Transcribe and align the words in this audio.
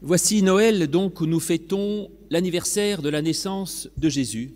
Voici 0.00 0.42
Noël, 0.42 0.86
donc, 0.86 1.20
où 1.20 1.26
nous 1.26 1.40
fêtons 1.40 2.08
l'anniversaire 2.30 3.02
de 3.02 3.08
la 3.08 3.20
naissance 3.20 3.88
de 3.96 4.08
Jésus. 4.08 4.52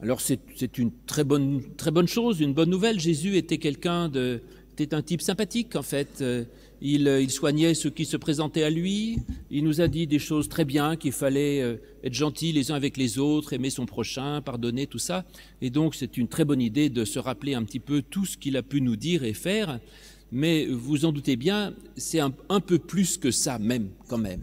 Alors 0.00 0.22
c'est 0.22 0.78
une 0.78 0.90
très 1.06 1.22
bonne, 1.22 1.60
très 1.76 1.90
bonne 1.90 2.08
chose, 2.08 2.40
une 2.40 2.54
bonne 2.54 2.70
nouvelle. 2.70 2.98
Jésus 2.98 3.36
était 3.36 3.58
quelqu'un 3.58 4.08
de, 4.08 4.40
était 4.72 4.94
un 4.94 5.02
type 5.02 5.20
sympathique 5.20 5.76
en 5.76 5.82
fait. 5.82 6.22
Euh, 6.22 6.44
il, 6.80 7.06
il, 7.06 7.30
soignait 7.30 7.74
ceux 7.74 7.90
qui 7.90 8.06
se 8.06 8.16
présentaient 8.16 8.62
à 8.62 8.70
lui. 8.70 9.18
Il 9.50 9.64
nous 9.64 9.82
a 9.82 9.86
dit 9.86 10.06
des 10.06 10.18
choses 10.18 10.48
très 10.48 10.64
bien, 10.64 10.96
qu'il 10.96 11.12
fallait 11.12 11.60
euh, 11.60 11.76
être 12.02 12.14
gentil 12.14 12.52
les 12.52 12.72
uns 12.72 12.74
avec 12.74 12.96
les 12.96 13.18
autres, 13.18 13.52
aimer 13.52 13.70
son 13.70 13.84
prochain, 13.84 14.40
pardonner, 14.40 14.86
tout 14.86 14.98
ça. 14.98 15.26
Et 15.60 15.68
donc 15.68 15.94
c'est 15.94 16.16
une 16.16 16.26
très 16.26 16.46
bonne 16.46 16.62
idée 16.62 16.88
de 16.88 17.04
se 17.04 17.18
rappeler 17.18 17.52
un 17.54 17.64
petit 17.64 17.80
peu 17.80 18.00
tout 18.00 18.24
ce 18.24 18.38
qu'il 18.38 18.56
a 18.56 18.62
pu 18.62 18.80
nous 18.80 18.96
dire 18.96 19.24
et 19.24 19.34
faire. 19.34 19.78
Mais 20.32 20.66
vous 20.66 21.04
en 21.04 21.12
doutez 21.12 21.36
bien, 21.36 21.74
c'est 21.96 22.18
un, 22.18 22.30
peu 22.30 22.78
plus 22.78 23.18
que 23.18 23.30
ça 23.30 23.58
même, 23.58 23.90
quand 24.08 24.18
même. 24.18 24.40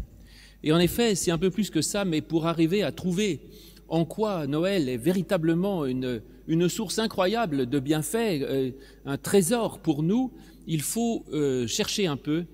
Et 0.64 0.72
en 0.72 0.78
effet, 0.80 1.16
c'est 1.16 1.32
un 1.32 1.40
peu 1.40 1.50
plus 1.50 1.72
que 1.72 1.82
ça, 1.82 2.06
mais 2.06 2.22
pour 2.22 2.46
arriver 2.46 2.84
à 2.84 2.92
trouver 2.92 3.40
en 3.88 4.06
quoi 4.06 4.46
Noël 4.46 4.88
est 4.88 4.98
véritablement 4.98 5.88
une, 5.88 6.22
une 6.48 6.70
source 6.70 7.00
incroyable 7.00 7.68
de 7.68 7.80
bienfaits, 7.80 8.42
euh, 8.44 8.72
un 9.06 9.18
trésor 9.18 9.80
pour 9.80 10.04
nous, 10.04 10.32
il 10.68 10.84
faut 10.84 11.26
euh, 11.34 11.66
chercher 11.66 12.06
un 12.06 12.18
peu, 12.18 12.46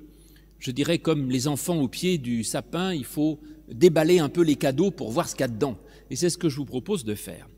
je 0.60 0.72
dirais 0.72 1.00
comme 1.00 1.30
les 1.30 1.50
enfants 1.50 1.82
au 1.82 1.90
pied 1.90 2.18
du 2.18 2.46
sapin, 2.46 2.94
il 2.94 3.04
faut 3.04 3.40
déballer 3.70 4.20
un 4.20 4.30
peu 4.30 4.44
les 4.44 4.56
cadeaux 4.56 4.92
pour 4.92 5.12
voir 5.12 5.28
ce 5.28 5.36
qu'il 5.36 5.42
y 5.42 5.44
a 5.44 5.50
dedans. 5.50 5.78
Et 6.10 6.16
c'est 6.16 6.30
ce 6.30 6.38
que 6.38 6.48
je 6.48 6.56
vous 6.56 6.66
propose 6.66 7.04
de 7.04 7.16
faire. 7.16 7.50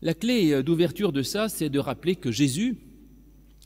La 0.00 0.14
clé 0.14 0.52
euh, 0.52 0.64
d'ouverture 0.64 1.12
de 1.12 1.22
ça, 1.22 1.48
c'est 1.48 1.68
de 1.68 1.78
rappeler 1.78 2.16
que 2.16 2.32
Jésus 2.32 2.78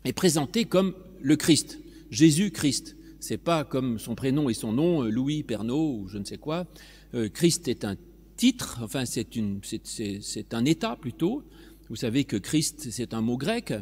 est 0.07 0.13
présenté 0.13 0.65
comme 0.65 0.95
le 1.21 1.37
Christ, 1.37 1.79
Jésus-Christ. 2.11 2.97
C'est 3.21 3.39
pas 3.39 3.65
comme 3.65 3.99
son 3.99 4.15
prénom 4.15 4.49
et 4.49 4.55
son 4.55 4.73
nom, 4.73 5.03
Louis 5.03 5.43
Pernaud 5.43 6.01
ou 6.01 6.09
je 6.09 6.19
ne 6.19 6.25
sais 6.25 6.39
quoi. 6.39 6.67
Christ 7.33 7.67
est 7.67 7.85
un 7.85 7.97
titre, 8.37 8.81
enfin 8.83 9.05
c'est 9.07 10.55
un 10.55 10.65
état 10.65 10.97
plutôt. 10.97 11.43
Vous 11.89 11.97
savez 11.97 12.25
que 12.25 12.37
Christ, 12.37 12.89
c'est 12.91 13.15
un 13.15 13.21
mot 13.21 13.37
grec 13.37 13.73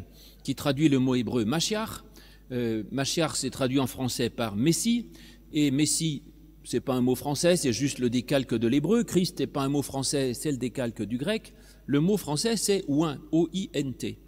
qui 0.43 0.53
traduit 0.53 0.89
le 0.89 0.99
mot 0.99 1.15
hébreu 1.15 1.43
Mashiach. 1.43 2.03
Euh, 2.51 2.83
Mashiach, 2.91 3.35
c'est 3.35 3.49
traduit 3.49 3.79
en 3.79 3.87
français 3.87 4.29
par 4.29 4.55
Messie. 4.55 5.07
Et 5.51 5.71
Messie, 5.71 6.21
c'est 6.63 6.81
pas 6.81 6.93
un 6.93 7.01
mot 7.01 7.15
français, 7.15 7.55
c'est 7.57 7.73
juste 7.73 7.97
le 7.97 8.11
décalque 8.11 8.53
de 8.53 8.67
l'hébreu. 8.67 9.03
Christ 9.03 9.39
n'est 9.39 9.47
pas 9.47 9.61
un 9.61 9.69
mot 9.69 9.81
français, 9.81 10.33
c'est 10.35 10.51
le 10.51 10.57
décalque 10.57 11.01
du 11.01 11.17
grec. 11.17 11.53
Le 11.87 11.99
mot 11.99 12.17
français, 12.17 12.57
c'est 12.57 12.83
oin, 12.87 13.19
O-I-N-T. 13.31 14.19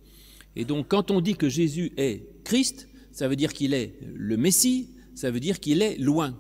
Et 0.60 0.66
donc, 0.66 0.88
quand 0.88 1.12
on 1.12 1.22
dit 1.22 1.36
que 1.36 1.50
Jésus 1.50 1.92
est 1.98 2.24
Christ, 2.44 2.90
ça 3.12 3.28
veut 3.28 3.36
dire 3.36 3.54
qu'il 3.54 3.76
est 3.76 3.94
le 4.02 4.38
Messie, 4.38 4.90
ça 5.14 5.30
veut 5.30 5.40
dire 5.40 5.60
qu'il 5.60 5.84
est 5.84 6.00
loin. 6.00 6.36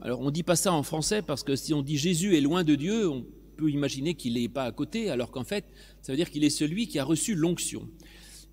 Alors 0.00 0.20
on 0.20 0.26
ne 0.26 0.30
dit 0.30 0.44
pas 0.44 0.54
ça 0.54 0.72
en 0.72 0.84
français 0.84 1.22
parce 1.22 1.42
que 1.42 1.56
si 1.56 1.74
on 1.74 1.82
dit 1.82 1.98
Jésus 1.98 2.36
est 2.36 2.40
loin 2.40 2.62
de 2.62 2.76
Dieu, 2.76 3.08
on 3.08 3.26
peut 3.56 3.68
imaginer 3.68 4.14
qu'il 4.14 4.34
n'est 4.34 4.48
pas 4.48 4.62
à 4.62 4.70
côté, 4.70 5.10
alors 5.10 5.32
qu'en 5.32 5.42
fait, 5.42 5.64
ça 6.02 6.12
veut 6.12 6.16
dire 6.16 6.30
qu'il 6.30 6.44
est 6.44 6.50
celui 6.50 6.86
qui 6.86 7.00
a 7.00 7.04
reçu 7.04 7.34
l'onction. 7.34 7.88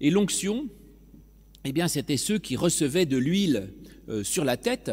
Et 0.02 0.10
l'onction, 0.10 0.70
eh 1.66 1.72
bien, 1.72 1.88
c'était 1.88 2.18
ceux 2.18 2.40
qui 2.40 2.56
recevaient 2.56 3.06
de 3.06 3.18
l'huile 3.18 3.74
euh, 4.10 4.24
sur 4.24 4.44
la 4.44 4.58
tête 4.58 4.92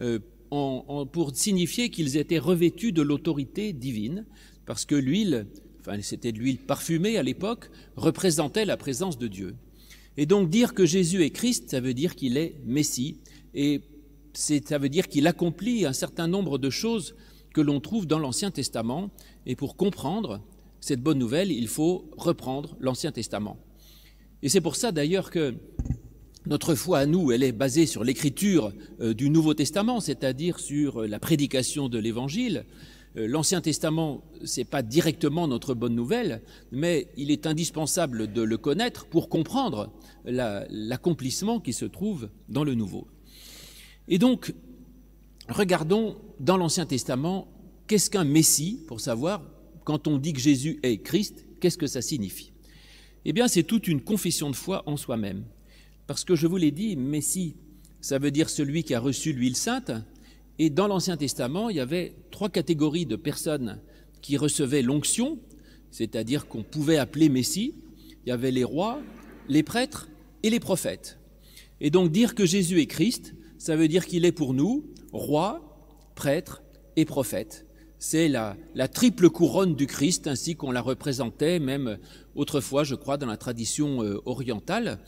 euh, 0.00 0.18
pour 0.50 1.30
signifier 1.36 1.88
qu'ils 1.88 2.16
étaient 2.16 2.40
revêtus 2.40 2.90
de 2.90 3.00
l'autorité 3.00 3.72
divine, 3.72 4.26
parce 4.66 4.84
que 4.84 4.96
l'huile, 4.96 5.46
enfin 5.86 6.00
c'était 6.00 6.32
de 6.32 6.38
l'huile 6.38 6.58
parfumée 6.58 7.18
à 7.18 7.22
l'époque, 7.22 7.70
représentait 7.96 8.64
la 8.64 8.76
présence 8.76 9.18
de 9.18 9.28
Dieu. 9.28 9.54
Et 10.16 10.26
donc 10.26 10.50
dire 10.50 10.74
que 10.74 10.86
Jésus 10.86 11.22
est 11.22 11.30
Christ, 11.30 11.70
ça 11.70 11.80
veut 11.80 11.94
dire 11.94 12.14
qu'il 12.14 12.36
est 12.36 12.56
Messie. 12.64 13.18
Et 13.54 13.82
ça 14.34 14.78
veut 14.78 14.88
dire 14.88 15.08
qu'il 15.08 15.26
accomplit 15.26 15.84
un 15.86 15.92
certain 15.92 16.28
nombre 16.28 16.58
de 16.58 16.70
choses 16.70 17.14
que 17.54 17.60
l'on 17.60 17.80
trouve 17.80 18.06
dans 18.06 18.18
l'Ancien 18.18 18.50
Testament. 18.50 19.10
Et 19.46 19.56
pour 19.56 19.76
comprendre 19.76 20.42
cette 20.80 21.02
bonne 21.02 21.18
nouvelle, 21.18 21.52
il 21.52 21.68
faut 21.68 22.10
reprendre 22.16 22.76
l'Ancien 22.80 23.12
Testament. 23.12 23.58
Et 24.42 24.48
c'est 24.48 24.60
pour 24.60 24.76
ça 24.76 24.92
d'ailleurs 24.92 25.30
que 25.30 25.54
notre 26.44 26.74
foi 26.74 26.98
à 26.98 27.06
nous, 27.06 27.30
elle 27.30 27.44
est 27.44 27.52
basée 27.52 27.86
sur 27.86 28.02
l'écriture 28.02 28.72
euh, 29.00 29.14
du 29.14 29.30
Nouveau 29.30 29.54
Testament, 29.54 30.00
c'est-à-dire 30.00 30.58
sur 30.58 31.06
la 31.06 31.20
prédication 31.20 31.88
de 31.88 31.98
l'Évangile. 31.98 32.64
Euh, 33.16 33.26
L'Ancien 33.26 33.60
Testament, 33.60 34.24
c'est 34.44 34.64
pas 34.64 34.82
directement 34.82 35.48
notre 35.48 35.74
bonne 35.74 35.94
nouvelle, 35.94 36.42
mais 36.70 37.08
il 37.16 37.30
est 37.30 37.46
indispensable 37.46 38.32
de 38.32 38.42
le 38.42 38.58
connaître 38.58 39.06
pour 39.06 39.28
comprendre 39.28 39.92
l'accomplissement 40.24 41.60
qui 41.60 41.72
se 41.72 41.84
trouve 41.84 42.30
dans 42.48 42.64
le 42.64 42.74
Nouveau. 42.74 43.06
Et 44.08 44.18
donc, 44.18 44.54
regardons 45.48 46.16
dans 46.40 46.56
l'Ancien 46.56 46.86
Testament, 46.86 47.48
qu'est-ce 47.86 48.10
qu'un 48.10 48.24
Messie, 48.24 48.80
pour 48.86 49.00
savoir, 49.00 49.42
quand 49.84 50.06
on 50.06 50.18
dit 50.18 50.32
que 50.32 50.40
Jésus 50.40 50.78
est 50.82 50.98
Christ, 50.98 51.46
qu'est-ce 51.60 51.78
que 51.78 51.86
ça 51.86 52.02
signifie? 52.02 52.52
Eh 53.24 53.32
bien, 53.32 53.48
c'est 53.48 53.62
toute 53.62 53.88
une 53.88 54.00
confession 54.00 54.50
de 54.50 54.56
foi 54.56 54.82
en 54.86 54.96
soi-même. 54.96 55.44
Parce 56.06 56.24
que 56.24 56.34
je 56.34 56.46
vous 56.46 56.56
l'ai 56.56 56.72
dit, 56.72 56.96
Messie, 56.96 57.56
ça 58.00 58.18
veut 58.18 58.32
dire 58.32 58.50
celui 58.50 58.82
qui 58.82 58.94
a 58.94 59.00
reçu 59.00 59.32
l'huile 59.32 59.56
sainte. 59.56 59.92
Et 60.58 60.70
dans 60.70 60.86
l'Ancien 60.86 61.16
Testament, 61.16 61.70
il 61.70 61.76
y 61.76 61.80
avait 61.80 62.14
trois 62.30 62.48
catégories 62.48 63.06
de 63.06 63.16
personnes 63.16 63.80
qui 64.20 64.36
recevaient 64.36 64.82
l'onction, 64.82 65.38
c'est-à-dire 65.90 66.46
qu'on 66.46 66.62
pouvait 66.62 66.98
appeler 66.98 67.28
Messie. 67.28 67.74
Il 68.24 68.28
y 68.28 68.32
avait 68.32 68.50
les 68.50 68.64
rois, 68.64 69.00
les 69.48 69.62
prêtres 69.62 70.08
et 70.42 70.50
les 70.50 70.60
prophètes. 70.60 71.18
Et 71.80 71.90
donc 71.90 72.12
dire 72.12 72.34
que 72.34 72.46
Jésus 72.46 72.80
est 72.80 72.86
Christ, 72.86 73.34
ça 73.58 73.76
veut 73.76 73.88
dire 73.88 74.06
qu'il 74.06 74.24
est 74.24 74.32
pour 74.32 74.54
nous 74.54 74.84
roi, 75.12 75.60
prêtre 76.14 76.62
et 76.96 77.04
prophète. 77.04 77.66
C'est 77.98 78.28
la, 78.28 78.56
triple 78.92 79.30
couronne 79.30 79.76
du 79.76 79.86
Christ, 79.86 80.26
ainsi 80.26 80.56
qu'on 80.56 80.72
la 80.72 80.80
représentait 80.80 81.60
même 81.60 81.98
autrefois, 82.34 82.82
je 82.82 82.96
crois, 82.96 83.16
dans 83.16 83.26
la 83.26 83.36
tradition 83.36 84.02
euh, 84.02 84.20
orientale. 84.24 84.98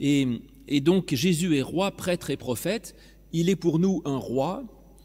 Et 0.00 0.40
donc 0.80 1.14
Jésus 1.14 1.56
est 1.56 1.62
roi, 1.62 1.92
prêtre 1.92 2.30
et 2.30 2.36
prophète. 2.36 2.96
Il 3.32 3.48
est 3.48 3.56
pour 3.56 3.78
nous 3.78 4.02
un 4.04 4.16
roi, 4.16 4.64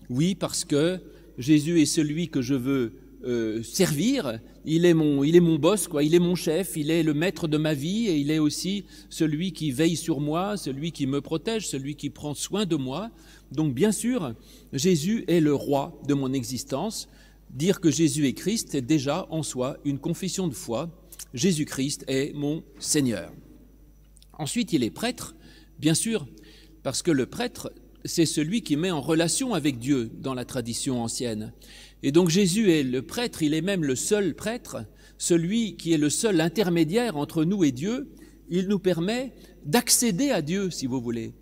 oui, 0.10 0.36
parce 0.36 0.66
que 0.66 1.00
Jésus 1.38 1.82
est 1.82 1.86
celui 1.86 2.30
que 2.30 2.42
je 2.42 2.56
veux 2.56 2.94
euh, 3.26 3.64
servir. 3.64 4.40
Il 4.66 4.86
est 4.86 4.94
mon, 4.94 5.24
il 5.24 5.36
est 5.36 5.42
mon 5.42 5.58
boss, 5.58 5.88
quoi. 5.88 6.04
Il 6.04 6.14
est 6.14 6.20
mon 6.20 6.36
chef. 6.36 6.78
Il 6.78 6.92
est 6.92 7.04
le 7.04 7.14
maître 7.14 7.48
de 7.48 7.58
ma 7.58 7.74
vie 7.74 8.08
et 8.08 8.18
il 8.18 8.30
est 8.30 8.40
aussi 8.40 8.86
celui 9.10 9.52
qui 9.52 9.72
veille 9.72 9.96
sur 9.96 10.20
moi, 10.20 10.58
celui 10.58 10.92
qui 10.92 11.08
me 11.08 11.22
protège, 11.22 11.68
celui 11.68 11.96
qui 11.96 12.10
prend 12.10 12.34
soin 12.34 12.66
de 12.66 12.76
moi. 12.76 13.12
Donc, 13.52 13.74
bien 13.74 13.92
sûr, 13.92 14.34
Jésus 14.74 15.26
est 15.28 15.40
le 15.40 15.54
roi 15.54 16.00
de 16.08 16.14
mon 16.14 16.34
existence. 16.34 17.08
Dire 17.50 17.80
que 17.80 17.90
Jésus 17.90 18.28
est 18.28 18.34
Christ 18.34 18.76
est 18.76 18.82
déjà 18.82 19.28
en 19.30 19.44
soi 19.44 19.78
une 19.86 20.00
confession 20.00 20.48
de 20.48 20.54
foi. 20.54 20.90
Jésus-Christ 21.34 22.06
est 22.08 22.34
mon 22.34 22.64
Seigneur. 22.80 23.32
Ensuite, 24.38 24.74
il 24.74 24.84
est 24.84 24.92
prêtre, 24.92 25.36
bien 25.80 25.94
sûr, 25.94 26.28
parce 26.84 27.02
que 27.02 27.12
le 27.12 27.26
prêtre, 27.26 27.72
c'est 28.06 28.26
celui 28.26 28.62
qui 28.62 28.78
met 28.78 28.92
en 28.92 29.02
relation 29.02 29.54
avec 29.54 29.80
Dieu 29.80 30.10
dans 30.22 30.34
la 30.34 30.46
tradition 30.46 31.02
ancienne. 31.02 31.54
Et 32.04 32.12
donc 32.12 32.30
Jésus 32.30 32.72
est 32.72 32.84
le 32.84 33.02
prêtre, 33.02 33.42
il 33.42 33.54
est 33.54 33.62
même 33.62 33.84
le 33.84 33.96
seul 33.96 34.36
prêtre, 34.36 34.86
celui 35.18 35.76
qui 35.76 35.92
est 35.92 35.98
le 35.98 36.10
seul 36.10 36.40
intermédiaire 36.40 37.18
entre 37.18 37.44
nous 37.44 37.64
et 37.64 37.72
Dieu. 37.72 38.12
Il 38.50 38.68
nous 38.68 38.80
permet 38.80 39.34
d'accéder 39.66 40.30
à 40.30 40.42
Dieu, 40.42 40.70
si 40.70 40.86
vous 40.86 41.02
voulez. 41.02 41.34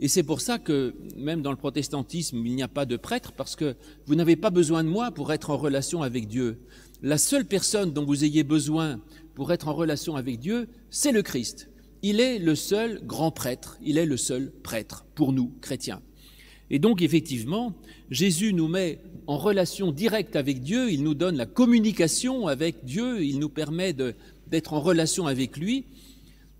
Et 0.00 0.08
c'est 0.08 0.22
pour 0.22 0.40
ça 0.40 0.58
que 0.58 0.94
même 1.16 1.42
dans 1.42 1.50
le 1.50 1.56
protestantisme, 1.56 2.44
il 2.44 2.54
n'y 2.54 2.62
a 2.62 2.68
pas 2.68 2.86
de 2.86 2.96
prêtre, 2.96 3.32
parce 3.32 3.56
que 3.56 3.74
vous 4.06 4.14
n'avez 4.14 4.36
pas 4.36 4.50
besoin 4.50 4.84
de 4.84 4.88
moi 4.88 5.10
pour 5.10 5.32
être 5.32 5.50
en 5.50 5.56
relation 5.56 6.02
avec 6.02 6.28
Dieu. 6.28 6.58
La 7.02 7.18
seule 7.18 7.44
personne 7.44 7.92
dont 7.92 8.04
vous 8.04 8.24
ayez 8.24 8.44
besoin 8.44 9.00
pour 9.34 9.52
être 9.52 9.68
en 9.68 9.74
relation 9.74 10.16
avec 10.16 10.38
Dieu, 10.38 10.68
c'est 10.90 11.12
le 11.12 11.22
Christ. 11.22 11.68
Il 12.06 12.20
est 12.20 12.38
le 12.38 12.54
seul 12.54 13.00
grand 13.06 13.30
prêtre, 13.30 13.78
il 13.82 13.96
est 13.96 14.04
le 14.04 14.18
seul 14.18 14.52
prêtre 14.62 15.06
pour 15.14 15.32
nous, 15.32 15.54
chrétiens. 15.62 16.02
Et 16.68 16.78
donc, 16.78 17.00
effectivement, 17.00 17.72
Jésus 18.10 18.52
nous 18.52 18.68
met 18.68 19.00
en 19.26 19.38
relation 19.38 19.90
directe 19.90 20.36
avec 20.36 20.60
Dieu, 20.60 20.92
il 20.92 21.02
nous 21.02 21.14
donne 21.14 21.34
la 21.34 21.46
communication 21.46 22.46
avec 22.46 22.84
Dieu, 22.84 23.24
il 23.24 23.38
nous 23.38 23.48
permet 23.48 23.94
d'être 23.94 24.74
en 24.74 24.82
relation 24.82 25.26
avec 25.26 25.56
lui. 25.56 25.86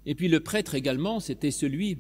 Et 0.07 0.15
puis 0.15 0.29
le 0.29 0.41
prêtre 0.41 0.77
également, 0.77 1.21
c'était 1.21 1.51
celui 1.51 1.99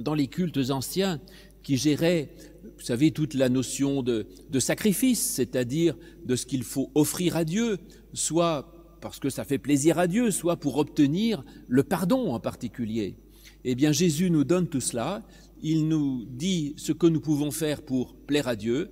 dans 0.00 0.14
les 0.14 0.26
cultes 0.26 0.70
anciens 0.70 1.20
qui 1.62 1.76
gérait, 1.76 2.30
vous 2.64 2.84
savez, 2.84 3.12
toute 3.12 3.34
la 3.34 3.48
notion 3.48 4.02
de, 4.02 4.26
sacrifice, 4.58 5.20
c'est-à-dire 5.20 5.96
de 6.24 6.34
ce 6.34 6.46
qu'il 6.46 6.64
faut 6.64 6.90
offrir 6.96 7.36
à 7.36 7.44
Dieu, 7.44 7.78
soit 8.12 8.79
parce 9.00 9.18
que 9.18 9.30
ça 9.30 9.44
fait 9.44 9.58
plaisir 9.58 9.98
à 9.98 10.06
Dieu, 10.06 10.30
soit 10.30 10.56
pour 10.56 10.76
obtenir 10.78 11.44
le 11.68 11.82
pardon 11.82 12.32
en 12.32 12.40
particulier. 12.40 13.16
Eh 13.64 13.74
bien, 13.74 13.92
Jésus 13.92 14.30
nous 14.30 14.44
donne 14.44 14.68
tout 14.68 14.80
cela 14.80 15.22
il 15.62 15.88
nous 15.88 16.24
dit 16.26 16.74
ce 16.76 16.92
que 16.92 17.06
nous 17.06 17.20
pouvons 17.20 17.50
faire 17.50 17.82
pour 17.82 18.14
plaire 18.14 18.48
à 18.48 18.56
Dieu, 18.56 18.90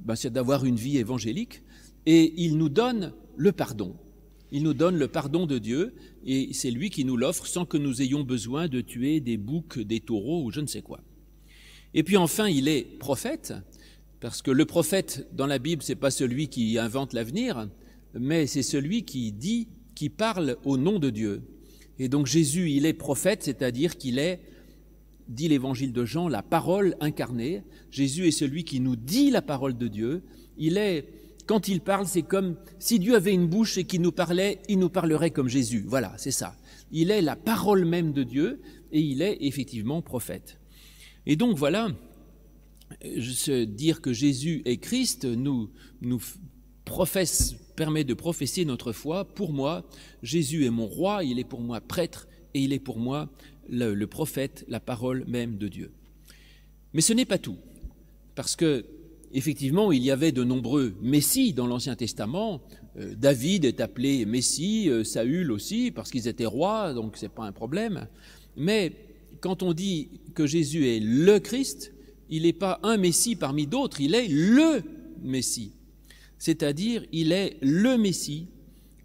ben, 0.00 0.16
c'est 0.16 0.32
d'avoir 0.32 0.64
une 0.64 0.76
vie 0.76 0.98
évangélique, 0.98 1.62
et 2.06 2.34
il 2.36 2.56
nous 2.56 2.68
donne 2.68 3.12
le 3.36 3.52
pardon. 3.52 3.96
Il 4.50 4.62
nous 4.62 4.74
donne 4.74 4.96
le 4.96 5.08
pardon 5.08 5.46
de 5.46 5.58
Dieu, 5.58 5.94
et 6.24 6.50
c'est 6.52 6.70
lui 6.70 6.90
qui 6.90 7.04
nous 7.04 7.16
l'offre 7.16 7.46
sans 7.46 7.66
que 7.66 7.76
nous 7.76 8.00
ayons 8.00 8.24
besoin 8.24 8.68
de 8.68 8.80
tuer 8.80 9.20
des 9.20 9.36
boucs, 9.36 9.78
des 9.78 10.00
taureaux 10.00 10.44
ou 10.44 10.50
je 10.50 10.60
ne 10.60 10.66
sais 10.66 10.82
quoi. 10.82 11.00
Et 11.94 12.02
puis 12.02 12.16
enfin, 12.16 12.48
il 12.48 12.68
est 12.68 12.82
prophète, 12.98 13.54
Parce 14.20 14.42
que 14.42 14.50
le 14.50 14.64
prophète 14.64 15.28
dans 15.32 15.46
la 15.46 15.58
Bible, 15.58 15.82
c'est 15.82 15.94
pas 15.94 16.10
celui 16.10 16.48
qui 16.48 16.78
invente 16.78 17.12
l'avenir, 17.12 17.68
mais 18.14 18.46
c'est 18.46 18.62
celui 18.62 19.04
qui 19.04 19.32
dit, 19.32 19.68
qui 19.94 20.08
parle 20.08 20.56
au 20.64 20.76
nom 20.76 20.98
de 20.98 21.10
Dieu. 21.10 21.42
Et 21.98 22.08
donc 22.08 22.26
Jésus, 22.26 22.70
il 22.70 22.86
est 22.86 22.92
prophète, 22.92 23.42
c'est-à-dire 23.42 23.96
qu'il 23.96 24.18
est, 24.18 24.40
dit 25.28 25.48
l'évangile 25.48 25.92
de 25.92 26.04
Jean, 26.04 26.28
la 26.28 26.42
parole 26.42 26.96
incarnée. 27.00 27.62
Jésus 27.90 28.26
est 28.26 28.32
celui 28.32 28.64
qui 28.64 28.80
nous 28.80 28.96
dit 28.96 29.30
la 29.30 29.42
parole 29.42 29.76
de 29.76 29.88
Dieu. 29.88 30.22
Il 30.56 30.78
est, 30.78 31.06
quand 31.46 31.68
il 31.68 31.80
parle, 31.80 32.06
c'est 32.06 32.22
comme 32.22 32.56
si 32.78 32.98
Dieu 32.98 33.14
avait 33.14 33.34
une 33.34 33.46
bouche 33.46 33.78
et 33.78 33.84
qu'il 33.84 34.00
nous 34.00 34.12
parlait, 34.12 34.60
il 34.68 34.78
nous 34.78 34.88
parlerait 34.88 35.30
comme 35.30 35.48
Jésus. 35.48 35.84
Voilà, 35.86 36.14
c'est 36.16 36.30
ça. 36.30 36.56
Il 36.90 37.10
est 37.10 37.20
la 37.20 37.36
parole 37.36 37.84
même 37.84 38.12
de 38.12 38.22
Dieu 38.22 38.60
et 38.92 39.00
il 39.00 39.20
est 39.20 39.36
effectivement 39.40 40.00
prophète. 40.00 40.58
Et 41.26 41.36
donc 41.36 41.56
voilà, 41.58 41.88
dire 43.66 44.00
que 44.00 44.12
Jésus 44.12 44.62
est 44.64 44.78
Christ 44.78 45.26
nous, 45.26 45.70
nous 46.00 46.20
permet 47.76 48.04
de 48.04 48.14
professer 48.14 48.64
notre 48.64 48.92
foi. 48.92 49.24
Pour 49.24 49.52
moi, 49.52 49.84
Jésus 50.22 50.64
est 50.64 50.70
mon 50.70 50.86
roi, 50.86 51.24
il 51.24 51.38
est 51.38 51.44
pour 51.44 51.60
moi 51.60 51.80
prêtre 51.80 52.28
et 52.54 52.60
il 52.60 52.72
est 52.72 52.78
pour 52.78 52.98
moi 52.98 53.28
le, 53.68 53.94
le 53.94 54.06
prophète, 54.06 54.64
la 54.68 54.80
parole 54.80 55.24
même 55.26 55.58
de 55.58 55.68
Dieu. 55.68 55.92
Mais 56.92 57.00
ce 57.00 57.12
n'est 57.12 57.24
pas 57.24 57.38
tout, 57.38 57.56
parce 58.34 58.56
que 58.56 58.84
effectivement, 59.32 59.92
il 59.92 60.02
y 60.02 60.10
avait 60.10 60.32
de 60.32 60.44
nombreux 60.44 60.94
messies 61.02 61.52
dans 61.52 61.66
l'Ancien 61.66 61.96
Testament. 61.96 62.60
Euh, 62.98 63.14
David 63.16 63.64
est 63.64 63.80
appelé 63.80 64.24
Messie, 64.24 64.88
euh, 64.88 65.04
Saül 65.04 65.52
aussi, 65.52 65.90
parce 65.90 66.10
qu'ils 66.10 66.28
étaient 66.28 66.46
rois, 66.46 66.94
donc 66.94 67.16
ce 67.16 67.26
n'est 67.26 67.30
pas 67.30 67.44
un 67.44 67.52
problème. 67.52 68.08
Mais 68.56 68.92
quand 69.40 69.62
on 69.62 69.72
dit 69.72 70.08
que 70.34 70.46
Jésus 70.46 70.88
est 70.88 71.00
le 71.00 71.38
Christ, 71.38 71.92
il 72.30 72.42
n'est 72.42 72.52
pas 72.52 72.80
un 72.82 72.96
Messie 72.96 73.36
parmi 73.36 73.66
d'autres, 73.66 74.00
il 74.00 74.14
est 74.14 74.28
le 74.28 74.82
Messie. 75.22 75.72
C'est-à-dire, 76.38 77.04
il 77.12 77.32
est 77.32 77.56
le 77.60 77.96
Messie 77.98 78.48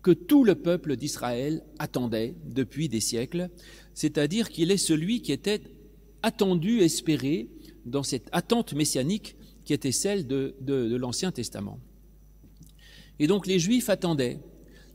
que 0.01 0.11
tout 0.11 0.43
le 0.43 0.55
peuple 0.55 0.95
d'Israël 0.95 1.63
attendait 1.79 2.35
depuis 2.45 2.89
des 2.89 2.99
siècles, 2.99 3.49
c'est-à-dire 3.93 4.49
qu'il 4.49 4.71
est 4.71 4.77
celui 4.77 5.21
qui 5.21 5.31
était 5.31 5.61
attendu, 6.21 6.79
espéré 6.81 7.49
dans 7.85 8.03
cette 8.03 8.29
attente 8.31 8.73
messianique 8.73 9.35
qui 9.65 9.73
était 9.73 9.91
celle 9.91 10.27
de, 10.27 10.55
de 10.61 10.95
l'Ancien 10.95 11.31
Testament. 11.31 11.79
Et 13.19 13.27
donc 13.27 13.47
les 13.47 13.59
Juifs 13.59 13.89
attendaient 13.89 14.39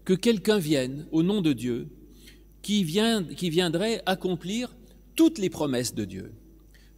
que 0.05 0.15
quelqu'un 0.15 0.59
vienne 0.59 1.07
au 1.13 1.23
nom 1.23 1.41
de 1.41 1.53
Dieu 1.53 1.89
qui, 2.63 2.85
vient, 2.85 3.25
qui 3.25 3.51
viendrait 3.51 4.03
accomplir 4.07 4.77
toutes 5.15 5.39
les 5.39 5.51
promesses 5.51 5.95
de 5.95 6.05
Dieu. 6.05 6.33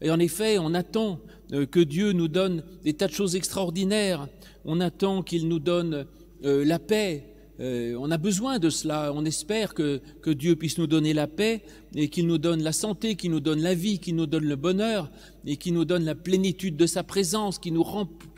Et 0.01 0.11
en 0.11 0.19
effet, 0.19 0.59
on 0.59 0.75
attend 0.75 1.21
que 1.51 1.81
Dieu 1.81 2.13
nous 2.13 2.29
donne 2.29 2.63
des 2.85 2.95
tas 2.95 3.09
de 3.09 3.13
choses 3.13 3.37
extraordinaires. 3.37 4.29
On 4.65 4.81
attend 4.81 5.23
qu'il 5.23 5.49
nous 5.49 5.59
donne 5.59 6.07
euh, 6.45 6.65
la 6.65 6.79
paix. 6.79 7.27
Euh, 7.59 7.95
on 7.99 8.11
a 8.11 8.17
besoin 8.17 8.59
de 8.59 8.71
cela. 8.71 9.13
On 9.15 9.25
espère 9.25 9.75
que, 9.75 10.01
que 10.23 10.31
Dieu 10.31 10.57
puisse 10.57 10.79
nous 10.79 10.87
donner 10.87 11.13
la 11.13 11.27
paix 11.27 11.63
et 11.95 12.09
qu'il 12.09 12.27
nous 12.27 12.39
donne 12.39 12.63
la 12.63 12.73
santé, 12.73 13.17
qu'il 13.17 13.31
nous 13.31 13.41
donne 13.41 13.61
la 13.61 13.75
vie, 13.75 13.99
qu'il 13.99 14.17
nous 14.17 14.27
donne 14.27 14.45
le 14.45 14.57
bonheur 14.57 15.11
et 15.45 15.57
qu'il 15.57 15.75
nous 15.75 15.85
donne 15.85 16.05
la 16.05 16.15
plénitude 16.15 16.77
de 16.77 16.87
sa 16.87 17.03
présence, 17.03 17.59
qu'il 17.59 17.75
nous 17.75 17.85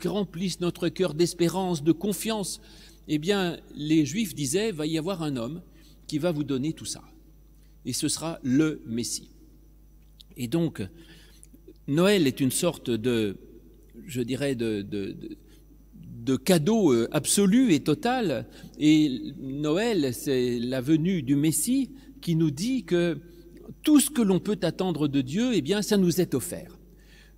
remplisse 0.03 0.59
notre 0.59 0.89
cœur 0.89 1.13
d'espérance, 1.13 1.83
de 1.83 1.91
confiance. 1.91 2.59
Eh 3.07 3.17
bien, 3.17 3.57
les 3.75 4.05
Juifs 4.05 4.35
disaient, 4.35 4.71
va 4.71 4.85
y 4.85 4.97
avoir 4.97 5.23
un 5.23 5.37
homme 5.37 5.61
qui 6.07 6.17
va 6.17 6.31
vous 6.31 6.43
donner 6.43 6.73
tout 6.73 6.85
ça. 6.85 7.01
Et 7.85 7.93
ce 7.93 8.07
sera 8.07 8.39
le 8.43 8.81
Messie. 8.85 9.29
Et 10.35 10.47
donc, 10.47 10.81
Noël 11.87 12.27
est 12.27 12.39
une 12.39 12.51
sorte 12.51 12.89
de, 12.89 13.35
je 14.05 14.21
dirais, 14.21 14.55
de, 14.55 14.81
de, 14.81 15.15
de, 15.93 16.35
cadeau 16.35 16.93
euh, 16.93 17.07
absolu 17.11 17.73
et 17.73 17.81
total. 17.81 18.45
Et 18.79 19.33
Noël, 19.39 20.13
c'est 20.13 20.59
la 20.59 20.81
venue 20.81 21.21
du 21.21 21.35
Messie 21.35 21.91
qui 22.21 22.35
nous 22.35 22.51
dit 22.51 22.85
que 22.85 23.17
tout 23.81 23.99
ce 23.99 24.09
que 24.09 24.21
l'on 24.21 24.39
peut 24.39 24.59
attendre 24.61 25.07
de 25.07 25.21
Dieu, 25.21 25.51
eh 25.53 25.61
bien, 25.61 25.81
ça 25.81 25.97
nous 25.97 26.21
est 26.21 26.33
offert. 26.33 26.79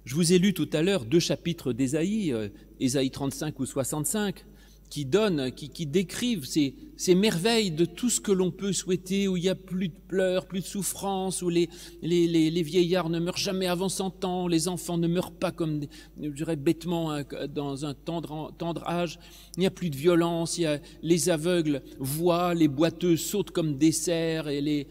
Je 0.04 0.14
vous 0.14 0.34
ai 0.34 0.38
lu 0.38 0.54
tout 0.54 0.70
à 0.74 0.84
l'heure 0.84 1.06
deux 1.06 1.20
chapitres 1.20 1.74
d'Ésaïe, 1.74 2.32
euh, 2.32 2.50
Ésaïe 2.80 3.10
35 3.10 3.60
ou 3.60 3.66
65 3.66 4.46
qui 4.90 5.06
donnent, 5.06 5.52
qui, 5.52 5.70
qui 5.70 5.86
décrivent 5.86 6.46
ces, 6.46 7.16
merveilles 7.16 7.72
de 7.72 7.86
tout 7.86 8.10
ce 8.10 8.22
que 8.22 8.32
l'on 8.32 8.52
peut 8.52 8.74
souhaiter, 8.74 9.28
où 9.28 9.38
il 9.38 9.44
n'y 9.44 9.50
a 9.50 9.56
plus 9.56 9.90
de 9.90 9.96
pleurs, 10.08 10.46
plus 10.46 10.62
de 10.62 10.66
souffrances, 10.66 11.42
où 11.42 11.50
les, 11.50 11.70
les, 12.02 12.28
les, 12.28 12.52
les, 12.52 12.64
vieillards 12.64 13.10
ne 13.10 13.20
meurent 13.20 13.38
jamais 13.38 13.68
avant 13.68 13.90
100 13.90 14.24
ans, 14.26 14.48
les 14.48 14.68
enfants 14.68 14.98
ne 14.98 15.08
meurent 15.08 15.34
pas 15.34 15.52
comme, 15.52 15.82
je 16.22 16.30
dirais, 16.30 16.56
bêtement 16.56 17.12
hein, 17.12 17.24
dans 17.54 17.86
un 17.86 17.94
tendre, 17.94 18.54
tendre 18.58 18.88
âge, 18.88 19.20
il 19.58 19.62
n'y 19.62 19.66
a 19.66 19.72
plus 19.72 19.90
de 19.90 19.98
violence, 19.98 20.58
il 20.58 20.62
y 20.62 20.66
a, 20.66 20.80
les 21.02 21.30
aveugles 21.30 21.82
voient, 22.00 22.54
les 22.54 22.68
boiteux 22.68 23.18
sautent 23.18 23.52
comme 23.52 23.78
des 23.78 23.92
cerfs, 23.92 24.48
et 24.48 24.62
les, 24.62 24.88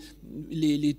les, 0.50 0.96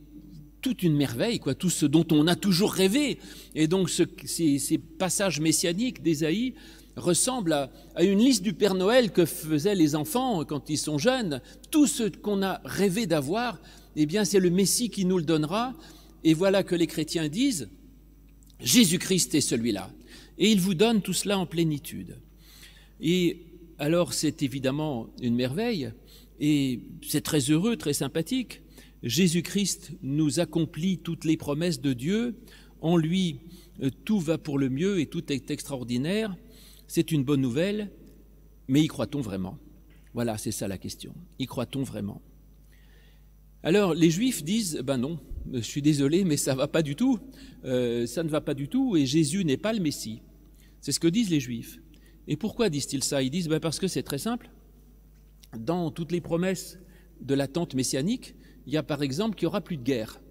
toute 0.65 0.81
une 0.81 0.95
merveille, 0.95 1.37
quoi, 1.37 1.53
tout 1.53 1.69
ce 1.69 1.85
dont 1.85 2.07
on 2.09 2.25
a 2.25 2.35
toujours 2.35 2.73
rêvé. 2.73 3.19
Et 3.53 3.67
donc 3.67 3.87
ce, 3.87 4.01
ces, 4.23 4.57
ces 4.57 4.79
passages 4.79 5.39
messianiques 5.39 6.01
d'Ésaïe 6.01 6.55
ressemble 6.95 7.53
à, 7.53 7.69
une 8.01 8.19
liste 8.19 8.43
du 8.43 8.53
Père 8.53 8.75
Noël 8.75 9.11
que 9.11 9.25
faisaient 9.25 9.75
les 9.75 9.95
enfants 9.95 10.43
quand 10.45 10.69
ils 10.69 10.77
sont 10.77 10.97
jeunes. 10.97 11.41
Tout 11.71 11.87
ce 11.87 12.03
qu'on 12.03 12.41
a 12.41 12.61
rêvé 12.63 13.05
d'avoir, 13.05 13.59
eh 13.95 14.05
bien, 14.05 14.25
c'est 14.25 14.39
le 14.39 14.49
Messie 14.49 14.89
qui 14.89 15.05
nous 15.05 15.17
le 15.17 15.23
donnera. 15.23 15.73
Et 16.23 16.33
voilà 16.33 16.63
que 16.63 16.75
les 16.75 16.87
chrétiens 16.87 17.27
disent, 17.27 17.69
Jésus-Christ 18.59 19.35
est 19.35 19.41
celui-là. 19.41 19.91
Et 20.37 20.51
il 20.51 20.59
vous 20.59 20.73
donne 20.73 21.01
tout 21.01 21.13
cela 21.13 21.37
en 21.37 21.45
plénitude. 21.45 22.17
Et 23.01 23.43
alors, 23.77 24.13
c'est 24.13 24.41
évidemment 24.41 25.07
une 25.21 25.35
merveille, 25.35 25.91
et 26.39 26.79
c'est 27.01 27.21
très 27.21 27.39
heureux, 27.39 27.75
très 27.75 27.93
sympathique. 27.93 28.61
Jésus-Christ 29.03 29.91
nous 30.01 30.39
accomplit 30.39 30.97
toutes 30.97 31.25
les 31.25 31.37
promesses 31.37 31.81
de 31.81 31.93
Dieu. 31.93 32.35
En 32.81 32.97
lui, 32.97 33.39
tout 34.05 34.19
va 34.19 34.37
pour 34.37 34.57
le 34.57 34.69
mieux 34.69 34.99
et 34.99 35.05
tout 35.05 35.31
est 35.31 35.51
extraordinaire. 35.51 36.35
C'est 36.87 37.11
une 37.11 37.23
bonne 37.23 37.41
nouvelle, 37.41 37.91
mais 38.67 38.83
y 38.83 38.87
croit-on 38.87 39.21
vraiment? 39.21 39.57
Voilà, 40.13 40.37
c'est 40.37 40.51
ça 40.51 40.67
la 40.67 40.77
question. 40.77 41.13
Y 41.39 41.45
croit-on 41.45 41.83
vraiment? 41.83 42.21
Alors, 43.63 43.93
les 43.93 44.11
Juifs 44.11 44.43
disent, 44.43 44.79
ben 44.83 44.97
non, 44.97 45.19
je 45.51 45.59
suis 45.59 45.81
désolé, 45.81 46.23
mais 46.23 46.37
ça 46.37 46.53
ne 46.53 46.57
va 46.57 46.67
pas 46.67 46.83
du 46.83 46.95
tout. 46.95 47.19
Euh, 47.63 48.05
ça 48.05 48.23
ne 48.23 48.29
va 48.29 48.41
pas 48.41 48.53
du 48.53 48.67
tout, 48.67 48.95
et 48.95 49.05
Jésus 49.05 49.43
n'est 49.43 49.57
pas 49.57 49.73
le 49.73 49.79
Messie. 49.79 50.21
C'est 50.81 50.91
ce 50.91 50.99
que 50.99 51.07
disent 51.07 51.31
les 51.31 51.39
Juifs. 51.39 51.79
Et 52.27 52.37
pourquoi 52.37 52.69
disent-ils 52.69 53.03
ça? 53.03 53.23
Ils 53.23 53.31
disent, 53.31 53.47
ben 53.47 53.59
parce 53.59 53.79
que 53.79 53.87
c'est 53.87 54.03
très 54.03 54.19
simple. 54.19 54.49
Dans 55.57 55.89
toutes 55.89 56.11
les 56.11 56.21
promesses 56.21 56.79
de 57.21 57.33
l'attente 57.33 57.73
messianique, 57.75 58.35
il 58.67 58.73
y 58.73 58.77
a 58.77 58.83
par 58.83 59.01
exemple 59.01 59.35
qu'il 59.35 59.45
n'y 59.45 59.49
aura 59.49 59.61
plus 59.61 59.77
de 59.77 59.83
guerre. 59.83 60.21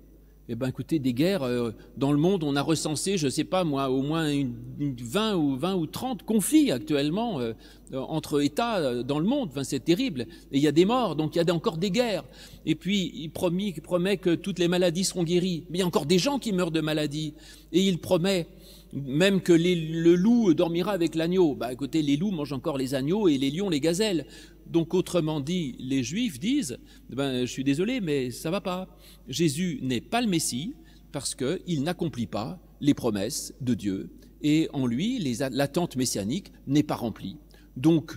Eh 0.47 0.57
bien, 0.57 0.69
écoutez, 0.69 0.99
des 0.99 1.15
guerres 1.15 1.43
euh, 1.43 1.71
dans 1.97 2.13
le 2.13 2.19
monde, 2.19 2.45
on 2.45 2.55
a 2.55 2.61
recensé, 2.61 3.17
je 3.17 3.27
ne 3.27 3.31
sais 3.31 3.45
pas 3.45 3.65
moi, 3.65 3.89
au 3.89 4.03
moins 4.03 4.31
une, 4.31 4.55
une 4.79 4.95
20 4.95 5.37
ou 5.37 5.57
20 5.57 5.75
ou 5.77 5.87
30 5.87 6.23
conflits 6.25 6.71
actuellement 6.71 7.41
euh, 7.41 7.55
entre 7.93 8.43
États 8.43 8.77
euh, 8.77 9.03
dans 9.03 9.19
le 9.19 9.25
monde. 9.25 9.51
C'est 9.63 9.83
terrible. 9.83 10.27
Et 10.53 10.59
il 10.59 10.61
y 10.61 10.69
a 10.69 10.73
des 10.73 10.85
morts, 10.85 11.17
donc 11.17 11.35
il 11.35 11.43
y 11.43 11.51
a 11.51 11.55
encore 11.55 11.79
des 11.79 11.91
guerres. 11.91 12.25
Et 12.67 12.75
puis, 12.75 13.11
il 13.15 13.31
promet, 13.31 14.19
que 14.19 14.35
toutes 14.35 14.59
les 14.59 14.69
maladies 14.69 15.05
seront 15.05 15.25
guéries. 15.25 15.65
Mais 15.71 15.79
il 15.79 15.81
y 15.81 15.85
a 15.85 15.87
encore 15.87 16.05
des 16.05 16.19
gens 16.19 16.39
qui 16.39 16.53
meurent 16.53 16.71
de 16.71 16.83
maladies. 16.83 17.33
Et 17.73 17.81
il 17.81 17.99
promet 17.99 18.47
même 18.93 19.41
que 19.41 19.53
le 19.53 20.15
loup 20.15 20.55
dormira 20.55 20.93
avec 20.93 21.15
l'agneau. 21.15 21.55
Bah, 21.55 21.73
écoutez, 21.73 22.03
les 22.03 22.17
loups 22.17 22.31
mangent 22.31 22.53
encore 22.53 22.79
les 22.79 22.95
agneaux 22.95 23.29
et 23.29 23.39
les 23.39 23.51
lions 23.51 23.69
les 23.69 23.81
gazelles. 23.81 24.27
Donc, 24.66 24.94
autrement 24.94 25.40
dit, 25.40 25.76
les 25.78 26.02
Juifs 26.02 26.38
disent 26.38 26.78
ben, 27.11 27.40
Je 27.40 27.50
suis 27.50 27.64
désolé, 27.64 28.00
mais 28.00 28.30
ça 28.30 28.50
va 28.50 28.61
pas. 28.61 28.88
Jésus 29.28 29.78
n'est 29.83 30.00
pas 30.00 30.21
le 30.21 30.28
Messie 30.28 30.75
parce 31.12 31.35
qu'il 31.35 31.83
n'accomplit 31.83 32.26
pas 32.26 32.61
les 32.80 32.94
promesses 32.94 33.54
de 33.61 33.75
Dieu 33.75 34.11
et 34.44 34.68
en 34.75 34.87
lui, 34.87 35.18
l'attente 35.52 35.97
messianique 35.97 36.52
n'est 36.66 36.83
pas 36.83 36.94
remplie. 36.94 37.38
Donc, 37.76 38.12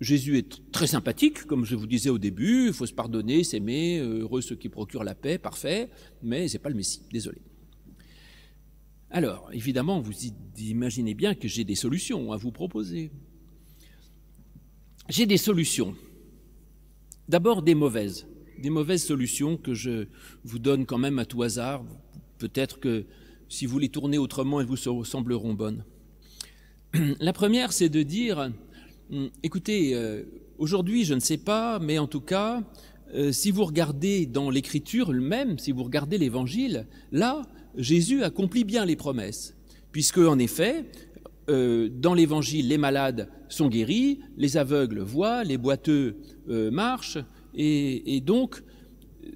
Jésus 0.00 0.38
est 0.38 0.72
très 0.72 0.86
sympathique, 0.86 1.44
comme 1.44 1.66
je 1.66 1.76
vous 1.76 1.86
disais 1.86 2.08
au 2.08 2.18
début, 2.18 2.68
il 2.68 2.72
faut 2.72 2.86
se 2.86 2.94
pardonner, 2.94 3.44
s'aimer, 3.44 3.98
heureux 3.98 4.40
ceux 4.40 4.56
qui 4.56 4.70
procurent 4.70 5.04
la 5.04 5.14
paix, 5.14 5.36
parfait, 5.36 5.90
mais 6.22 6.48
c'est 6.48 6.58
pas 6.58 6.70
le 6.70 6.74
Messie, 6.74 7.02
désolé. 7.12 7.42
Alors, 9.10 9.50
évidemment, 9.52 10.00
vous 10.00 10.12
imaginez 10.58 11.12
bien 11.12 11.34
que 11.34 11.48
j'ai 11.48 11.64
des 11.64 11.74
solutions 11.74 12.32
à 12.32 12.38
vous 12.38 12.50
proposer. 12.50 13.10
J'ai 15.08 15.24
des 15.24 15.38
solutions. 15.38 15.94
D'abord 17.30 17.62
des 17.62 17.74
mauvaises, 17.74 18.26
des 18.58 18.68
mauvaises 18.68 19.02
solutions 19.02 19.56
que 19.56 19.72
je 19.72 20.06
vous 20.44 20.58
donne 20.58 20.84
quand 20.84 20.98
même 20.98 21.18
à 21.18 21.24
tout 21.24 21.42
hasard. 21.42 21.82
Peut-être 22.36 22.78
que 22.78 23.06
si 23.48 23.64
vous 23.64 23.78
les 23.78 23.88
tournez 23.88 24.18
autrement, 24.18 24.60
elles 24.60 24.66
vous 24.66 24.76
sembleront 24.76 25.54
bonnes. 25.54 25.82
La 27.20 27.32
première, 27.32 27.72
c'est 27.72 27.88
de 27.88 28.02
dire, 28.02 28.52
hum, 29.10 29.30
écoutez, 29.42 29.94
euh, 29.94 30.24
aujourd'hui, 30.58 31.06
je 31.06 31.14
ne 31.14 31.20
sais 31.20 31.38
pas, 31.38 31.78
mais 31.78 31.98
en 31.98 32.06
tout 32.06 32.20
cas, 32.20 32.62
euh, 33.14 33.32
si 33.32 33.50
vous 33.50 33.64
regardez 33.64 34.26
dans 34.26 34.50
l'Écriture 34.50 35.10
même, 35.14 35.58
si 35.58 35.72
vous 35.72 35.84
regardez 35.84 36.18
l'Évangile, 36.18 36.86
là, 37.12 37.46
Jésus 37.78 38.24
accomplit 38.24 38.64
bien 38.64 38.84
les 38.84 38.96
promesses, 38.96 39.56
puisque 39.90 40.18
en 40.18 40.38
effet, 40.38 40.84
euh, 41.48 41.88
dans 41.90 42.14
l'Évangile, 42.14 42.68
les 42.68 42.78
malades 42.78 43.28
sont 43.48 43.68
guéris, 43.68 44.20
les 44.36 44.56
aveugles 44.56 45.00
voient, 45.00 45.44
les 45.44 45.56
boiteux 45.56 46.16
euh, 46.48 46.70
marchent, 46.70 47.18
et, 47.54 48.20
donc 48.20 48.62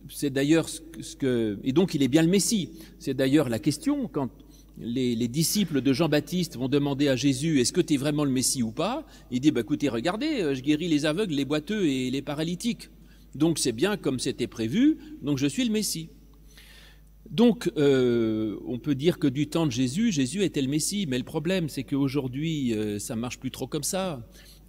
c'est 0.08 0.30
d'ailleurs 0.30 0.68
ce 0.68 1.16
que 1.16 1.58
et 1.64 1.72
donc 1.72 1.94
il 1.94 2.02
est 2.02 2.08
bien 2.08 2.22
le 2.22 2.28
Messie. 2.28 2.70
C'est 2.98 3.14
d'ailleurs 3.14 3.48
la 3.48 3.58
question 3.58 4.08
quand 4.08 4.30
les, 4.78 5.28
disciples 5.28 5.80
de 5.80 5.92
Jean-Baptiste 5.92 6.56
vont 6.56 6.68
demander 6.68 7.08
à 7.08 7.16
Jésus 7.16 7.60
Est-ce 7.60 7.72
que 7.72 7.80
tu 7.80 7.94
es 7.94 7.96
vraiment 7.96 8.24
le 8.24 8.30
Messie 8.30 8.62
ou 8.62 8.70
pas? 8.70 9.06
Il 9.30 9.40
dit 9.40 9.50
bah, 9.50 9.60
Écoutez, 9.60 9.88
regardez, 9.88 10.54
je 10.54 10.60
guéris 10.60 10.88
les 10.88 11.04
aveugles, 11.04 11.34
les 11.34 11.44
boiteux 11.44 11.86
et 11.86 12.10
les 12.10 12.22
paralytiques. 12.22 12.90
Donc 13.34 13.58
c'est 13.58 13.72
bien 13.72 13.96
comme 13.96 14.18
c'était 14.18 14.46
prévu, 14.46 14.98
donc 15.22 15.38
je 15.38 15.46
suis 15.46 15.64
le 15.64 15.72
Messie. 15.72 16.10
Donc, 17.32 17.72
euh, 17.78 18.58
on 18.66 18.78
peut 18.78 18.94
dire 18.94 19.18
que 19.18 19.26
du 19.26 19.46
temps 19.46 19.64
de 19.64 19.72
Jésus, 19.72 20.12
Jésus 20.12 20.44
était 20.44 20.60
le 20.60 20.68
Messie, 20.68 21.06
mais 21.08 21.16
le 21.16 21.24
problème, 21.24 21.70
c'est 21.70 21.82
qu'aujourd'hui, 21.82 22.74
euh, 22.74 22.98
ça 22.98 23.16
marche 23.16 23.40
plus 23.40 23.50
trop 23.50 23.66
comme 23.66 23.82
ça. 23.82 24.20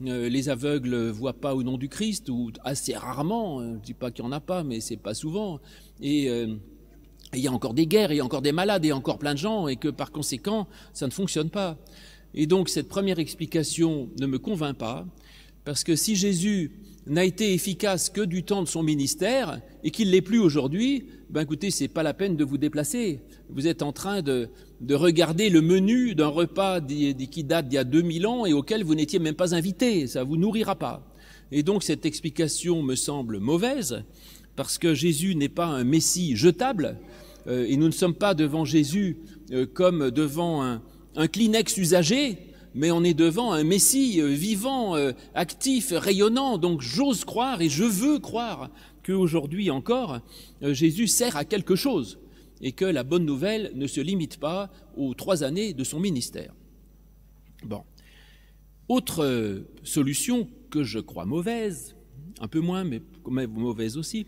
Euh, 0.06 0.30
les 0.30 0.48
aveugles 0.48 1.10
voient 1.10 1.34
pas 1.34 1.56
au 1.56 1.64
nom 1.64 1.78
du 1.78 1.90
Christ, 1.90 2.30
ou 2.30 2.52
assez 2.64 2.96
rarement. 2.96 3.62
Je 3.62 3.80
dis 3.80 3.94
pas 3.94 4.12
qu'il 4.12 4.24
y 4.24 4.28
en 4.28 4.32
a 4.32 4.40
pas, 4.40 4.64
mais 4.64 4.80
c'est 4.80 4.96
pas 4.96 5.14
souvent. 5.14 5.60
Et 6.02 6.28
il 7.34 7.40
y 7.40 7.48
a 7.48 7.52
encore 7.52 7.74
des 7.74 7.86
guerres, 7.86 8.14
il 8.14 8.18
y 8.18 8.22
a 8.22 8.26
encore 8.26 8.42
des 8.42 8.54
malades, 8.54 8.86
et 8.86 8.94
encore 8.94 9.20
plein 9.20 9.34
de 9.34 9.40
gens, 9.40 9.68
et 9.68 9.76
que 9.76 9.90
par 9.90 10.14
conséquent, 10.14 10.68
ça 10.94 11.06
ne 11.06 11.12
fonctionne 11.12 11.50
pas. 11.50 11.78
Et 12.34 12.48
donc, 12.48 12.70
cette 12.70 12.88
première 12.88 13.20
explication 13.20 14.10
ne 14.22 14.26
me 14.26 14.40
convainc 14.40 14.78
pas, 14.78 15.06
parce 15.66 15.84
que 15.84 15.98
si 15.98 16.16
Jésus 16.16 16.72
n'a 17.06 17.26
été 17.26 17.54
efficace 17.54 18.10
que 18.10 18.22
du 18.22 18.44
temps 18.44 18.64
de 18.64 18.68
son 18.68 18.84
ministère 18.84 19.62
et 19.84 19.92
qu'il 19.92 20.12
l'est 20.12 20.22
plus 20.22 20.40
aujourd'hui, 20.40 21.06
ben 21.30 21.42
écoutez, 21.42 21.72
c'est 21.72 21.88
pas 21.88 22.04
la 22.04 22.14
peine 22.14 22.38
de 22.38 22.44
vous 22.44 22.58
déplacer. 22.58 23.22
Vous 23.50 23.68
êtes 23.68 23.82
en 23.82 23.92
train 23.92 24.22
de, 24.22 24.50
de 24.82 24.96
regarder 24.96 25.50
le 25.50 25.62
menu 25.62 26.16
d'un 26.16 26.28
repas 26.28 26.80
qui 26.80 27.44
date 27.44 27.68
d'il 27.68 27.76
y 27.76 27.80
a 27.80 27.84
2000 27.84 28.28
ans 28.28 28.46
et 28.46 28.54
auquel 28.54 28.84
vous 28.84 28.96
n'étiez 28.96 29.20
même 29.20 29.36
pas 29.36 29.56
invité. 29.56 30.08
Ça 30.08 30.24
vous 30.24 30.38
nourrira 30.38 30.76
pas. 30.76 31.14
Et 31.52 31.64
donc 31.64 31.84
cette 31.84 32.06
explication 32.06 32.82
me 32.84 32.96
semble 32.96 33.40
mauvaise 33.40 34.04
parce 34.56 34.78
que 34.78 34.94
Jésus 34.94 35.36
n'est 35.36 35.50
pas 35.50 35.66
un 35.66 35.84
Messie 35.84 36.36
jetable 36.36 36.98
euh, 37.48 37.66
et 37.68 37.78
nous 37.78 37.88
ne 37.88 37.92
sommes 37.92 38.16
pas 38.16 38.34
devant 38.34 38.66
Jésus 38.66 39.18
euh, 39.52 39.66
comme 39.66 40.12
devant 40.12 40.64
un, 40.64 40.82
un 41.16 41.28
Kleenex 41.28 41.78
usagé 41.78 42.53
mais 42.76 42.92
on 42.92 43.04
est 43.04 43.14
devant 43.14 43.54
un 43.54 43.64
Messie 43.64 44.20
euh, 44.22 44.28
vivant, 44.28 44.96
euh, 44.96 45.12
actif, 45.36 45.92
rayonnant. 45.92 46.58
Donc 46.58 46.82
j'ose 46.82 47.26
croire 47.26 47.62
et 47.62 47.70
je 47.70 47.84
veux 47.84 48.20
croire 48.20 48.70
qu'aujourd'hui 49.06 49.70
encore, 49.70 50.20
euh, 50.62 50.74
Jésus 50.74 51.08
sert 51.08 51.38
à 51.38 51.46
quelque 51.46 51.76
chose 51.76 52.20
et 52.62 52.72
que 52.72 52.86
la 52.86 53.04
bonne 53.04 53.26
nouvelle 53.26 53.72
ne 53.76 53.88
se 53.88 54.02
limite 54.02 54.38
pas 54.38 54.72
aux 54.96 55.14
trois 55.14 55.44
années 55.44 55.74
de 55.74 55.84
son 55.84 56.00
ministère. 56.00 56.54
Bon. 57.64 57.84
Autre 58.90 59.64
solution 59.84 60.50
que 60.70 60.84
je 60.84 61.00
crois 61.00 61.26
mauvaise, 61.26 61.96
un 62.40 62.48
peu 62.48 62.60
moins, 62.60 62.84
mais 62.84 63.02
mauvaise 63.48 63.98
aussi, 63.98 64.28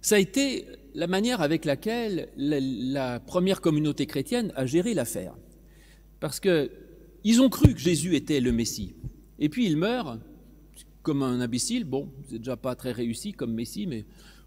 ça 0.00 0.16
a 0.16 0.18
été 0.18 0.66
la 0.94 1.06
manière 1.06 1.40
avec 1.40 1.64
laquelle 1.64 2.28
la, 2.36 2.58
la 2.60 3.20
première 3.20 3.60
communauté 3.60 4.06
chrétienne 4.06 4.52
a 4.54 4.66
géré 4.66 4.94
l'affaire. 4.94 5.34
Parce 6.20 6.40
que 6.40 6.70
ils 7.28 7.42
ont 7.42 7.50
cru 7.50 7.74
que 7.74 7.78
Jésus 7.78 8.16
était 8.16 8.40
le 8.40 8.52
Messie. 8.52 8.94
Et 9.38 9.50
puis 9.50 9.66
il 9.66 9.76
meurt 9.76 10.18
comme 11.02 11.22
un 11.22 11.40
imbécile. 11.40 11.84
Bon, 11.84 12.08
c'est 12.26 12.38
déjà 12.38 12.56
pas 12.56 12.74
très 12.74 12.90
réussi 12.90 13.34
comme 13.34 13.52
Messie, 13.52 13.86
mais 13.86 14.06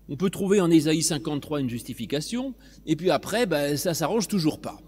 on 0.10 0.18
peut 0.18 0.32
trouver 0.32 0.62
en 0.62 0.72
Ésaïe 0.72 1.04
53 1.04 1.62
une 1.62 1.70
justification. 1.70 2.56
Et 2.88 2.96
puis 2.96 3.12
après, 3.12 3.46
ben, 3.46 3.78
ça 3.78 3.94
s'arrange 3.94 4.28
toujours 4.28 4.60
pas. 4.60 4.82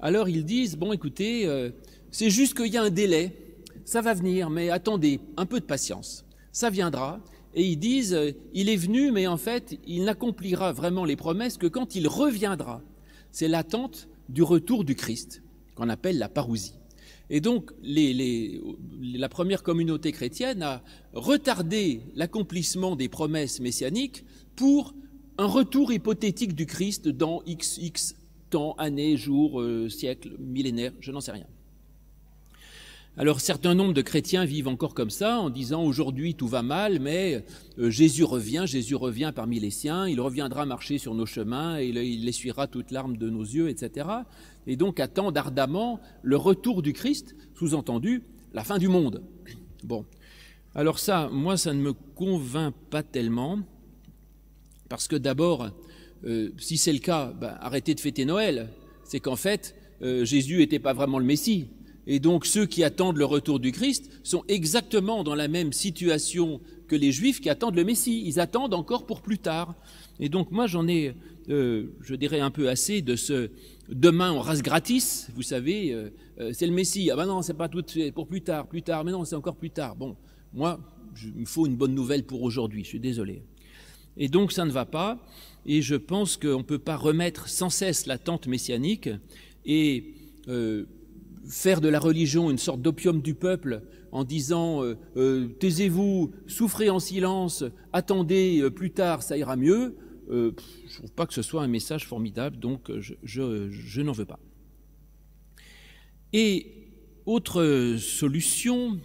Alors 0.00 0.28
ils 0.28 0.44
disent, 0.44 0.76
bon 0.76 0.92
écoutez, 0.92 1.46
euh, 1.46 1.70
c'est 2.10 2.28
juste 2.28 2.56
qu'il 2.56 2.72
y 2.72 2.76
a 2.76 2.82
un 2.82 2.90
délai, 2.90 3.36
ça 3.84 4.00
va 4.00 4.14
venir, 4.14 4.50
mais 4.50 4.70
attendez, 4.70 5.20
un 5.36 5.46
peu 5.46 5.60
de 5.60 5.64
patience, 5.64 6.24
ça 6.50 6.70
viendra. 6.70 7.20
Et 7.54 7.62
ils 7.64 7.76
disent, 7.76 8.14
euh, 8.14 8.32
il 8.52 8.68
est 8.68 8.74
venu, 8.74 9.12
mais 9.12 9.28
en 9.28 9.36
fait, 9.36 9.78
il 9.86 10.02
n'accomplira 10.02 10.72
vraiment 10.72 11.04
les 11.04 11.14
promesses 11.14 11.56
que 11.56 11.68
quand 11.68 11.94
il 11.94 12.08
reviendra. 12.08 12.82
C'est 13.30 13.46
l'attente 13.46 14.08
du 14.28 14.42
retour 14.42 14.82
du 14.82 14.96
Christ, 14.96 15.44
qu'on 15.76 15.88
appelle 15.88 16.18
la 16.18 16.28
parousie. 16.28 16.81
Et 17.34 17.40
donc, 17.40 17.70
la 17.82 19.28
première 19.30 19.62
communauté 19.62 20.12
chrétienne 20.12 20.62
a 20.62 20.82
retardé 21.14 22.02
l'accomplissement 22.14 22.94
des 22.94 23.08
promesses 23.08 23.58
messianiques 23.58 24.22
pour 24.54 24.94
un 25.38 25.46
retour 25.46 25.92
hypothétique 25.92 26.54
du 26.54 26.66
Christ 26.66 27.08
dans 27.08 27.42
XX 27.46 28.16
temps, 28.50 28.74
années, 28.76 29.16
jours, 29.16 29.62
euh, 29.62 29.88
siècles, 29.88 30.36
millénaires, 30.38 30.92
je 31.00 31.10
n'en 31.10 31.22
sais 31.22 31.32
rien. 31.32 31.46
Alors, 33.16 33.40
certain 33.40 33.74
nombre 33.74 33.94
de 33.94 34.02
chrétiens 34.02 34.44
vivent 34.44 34.68
encore 34.68 34.92
comme 34.92 35.10
ça, 35.10 35.38
en 35.38 35.48
disant 35.48 35.82
aujourd'hui 35.84 36.34
tout 36.34 36.48
va 36.48 36.62
mal, 36.62 36.98
mais 36.98 37.44
euh, 37.78 37.90
Jésus 37.90 38.24
revient, 38.24 38.64
Jésus 38.66 38.94
revient 38.94 39.32
parmi 39.34 39.58
les 39.58 39.70
siens, 39.70 40.06
il 40.06 40.20
reviendra 40.20 40.66
marcher 40.66 40.98
sur 40.98 41.14
nos 41.14 41.26
chemins, 41.26 41.78
et 41.78 41.88
il 41.88 42.28
essuiera 42.28 42.66
toute 42.66 42.90
larme 42.90 43.16
de 43.16 43.30
nos 43.30 43.42
yeux, 43.42 43.70
etc. 43.70 44.06
Et 44.66 44.76
donc 44.76 45.00
attendent 45.00 45.36
ardemment 45.36 46.00
le 46.22 46.36
retour 46.36 46.82
du 46.82 46.92
Christ, 46.92 47.34
sous-entendu 47.54 48.22
la 48.54 48.64
fin 48.64 48.78
du 48.78 48.88
monde. 48.88 49.22
Bon. 49.82 50.04
Alors 50.74 50.98
ça, 50.98 51.28
moi, 51.30 51.56
ça 51.56 51.74
ne 51.74 51.80
me 51.80 51.92
convainc 51.92 52.74
pas 52.90 53.02
tellement, 53.02 53.58
parce 54.88 55.08
que 55.08 55.16
d'abord, 55.16 55.68
euh, 56.24 56.50
si 56.58 56.78
c'est 56.78 56.92
le 56.92 56.98
cas, 56.98 57.32
ben, 57.32 57.56
arrêtez 57.60 57.94
de 57.94 58.00
fêter 58.00 58.24
Noël. 58.24 58.68
C'est 59.04 59.20
qu'en 59.20 59.36
fait, 59.36 59.74
euh, 60.02 60.24
Jésus 60.24 60.58
n'était 60.58 60.78
pas 60.78 60.92
vraiment 60.92 61.18
le 61.18 61.24
Messie. 61.24 61.68
Et 62.06 62.18
donc 62.18 62.46
ceux 62.46 62.66
qui 62.66 62.82
attendent 62.82 63.16
le 63.16 63.24
retour 63.24 63.60
du 63.60 63.70
Christ 63.72 64.10
sont 64.22 64.44
exactement 64.48 65.22
dans 65.22 65.34
la 65.34 65.48
même 65.48 65.72
situation 65.72 66.60
que 66.88 66.96
les 66.96 67.12
Juifs 67.12 67.40
qui 67.40 67.48
attendent 67.48 67.76
le 67.76 67.84
Messie. 67.84 68.22
Ils 68.26 68.40
attendent 68.40 68.74
encore 68.74 69.06
pour 69.06 69.22
plus 69.22 69.38
tard. 69.38 69.74
Et 70.18 70.28
donc 70.28 70.50
moi 70.50 70.66
j'en 70.66 70.88
ai, 70.88 71.14
euh, 71.48 71.86
je 72.00 72.14
dirais, 72.14 72.40
un 72.40 72.50
peu 72.50 72.68
assez 72.68 73.02
de 73.02 73.16
ce 73.16 73.50
demain 73.88 74.32
on 74.32 74.40
rase 74.40 74.62
gratis. 74.62 75.28
Vous 75.34 75.42
savez, 75.42 75.92
euh, 75.92 76.10
euh, 76.40 76.50
c'est 76.52 76.66
le 76.66 76.72
Messie. 76.72 77.10
Ah 77.10 77.16
ben 77.16 77.26
non, 77.26 77.42
c'est 77.42 77.54
pas 77.54 77.68
tout 77.68 77.84
pour 78.14 78.26
plus 78.26 78.42
tard, 78.42 78.68
plus 78.68 78.82
tard. 78.82 79.04
Mais 79.04 79.12
non, 79.12 79.24
c'est 79.24 79.34
encore 79.34 79.56
plus 79.56 79.70
tard. 79.70 79.96
Bon, 79.96 80.16
moi, 80.52 80.80
il 81.22 81.40
me 81.40 81.46
faut 81.46 81.66
une 81.66 81.76
bonne 81.76 81.94
nouvelle 81.94 82.24
pour 82.24 82.42
aujourd'hui. 82.42 82.84
Je 82.84 82.88
suis 82.90 83.00
désolé. 83.00 83.42
Et 84.16 84.28
donc 84.28 84.52
ça 84.52 84.64
ne 84.64 84.70
va 84.70 84.84
pas. 84.84 85.26
Et 85.66 85.82
je 85.82 85.94
pense 85.94 86.36
qu'on 86.36 86.58
ne 86.58 86.62
peut 86.62 86.78
pas 86.78 86.96
remettre 86.96 87.48
sans 87.48 87.70
cesse 87.70 88.06
l'attente 88.06 88.46
messianique 88.46 89.08
et 89.64 90.14
faire 91.48 91.80
de 91.80 91.88
la 91.88 92.00
religion 92.00 92.50
une 92.50 92.58
sorte 92.58 92.82
d'opium 92.82 93.22
du 93.22 93.34
peuple 93.34 93.82
en 94.10 94.24
disant 94.24 94.82
taisez-vous, 95.60 96.32
souffrez 96.48 96.90
en 96.90 96.98
silence, 96.98 97.64
attendez, 97.92 98.68
plus 98.74 98.90
tard 98.90 99.22
ça 99.22 99.36
ira 99.36 99.54
mieux, 99.56 99.96
je 100.28 100.34
ne 100.34 100.50
trouve 100.94 101.12
pas 101.12 101.26
que 101.26 101.34
ce 101.34 101.42
soit 101.42 101.62
un 101.62 101.68
message 101.68 102.06
formidable, 102.06 102.58
donc 102.58 102.90
je, 103.00 104.00
n'en 104.02 104.12
veux 104.12 104.24
pas. 104.24 104.40
Et 106.32 106.66
autre 107.26 107.96
solution 107.98 108.98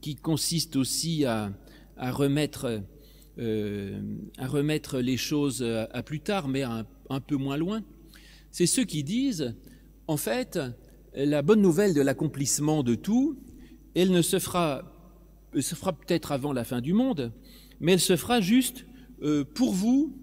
qui 0.00 0.16
consiste 0.16 0.76
aussi 0.76 1.24
à, 1.24 1.52
remettre, 1.96 2.82
les 3.36 5.16
choses 5.16 5.62
à, 5.62 6.02
plus 6.02 6.20
tard, 6.20 6.48
mais 6.48 6.62
un, 6.62 6.86
peu 7.26 7.36
moins 7.36 7.56
loin, 7.56 7.82
c'est 8.50 8.66
ceux 8.66 8.84
qui 8.84 9.02
disent, 9.04 9.54
en 10.06 10.16
fait, 10.16 10.58
la 11.14 11.42
bonne 11.42 11.60
nouvelle 11.60 11.94
de 11.94 12.00
l'accomplissement 12.00 12.82
de 12.82 12.94
tout, 12.94 13.38
elle 13.94 14.10
ne 14.12 14.22
se 14.22 14.38
fera 14.38 14.82
peut-être 15.52 16.32
avant 16.32 16.52
la 16.52 16.64
fin 16.64 16.80
du 16.80 16.92
monde, 16.92 17.32
mais 17.80 17.92
elle 17.92 18.00
se 18.00 18.16
fera 18.16 18.40
juste 18.40 18.84
euh, 19.22 19.44
pour 19.44 19.72
vous 19.72 20.16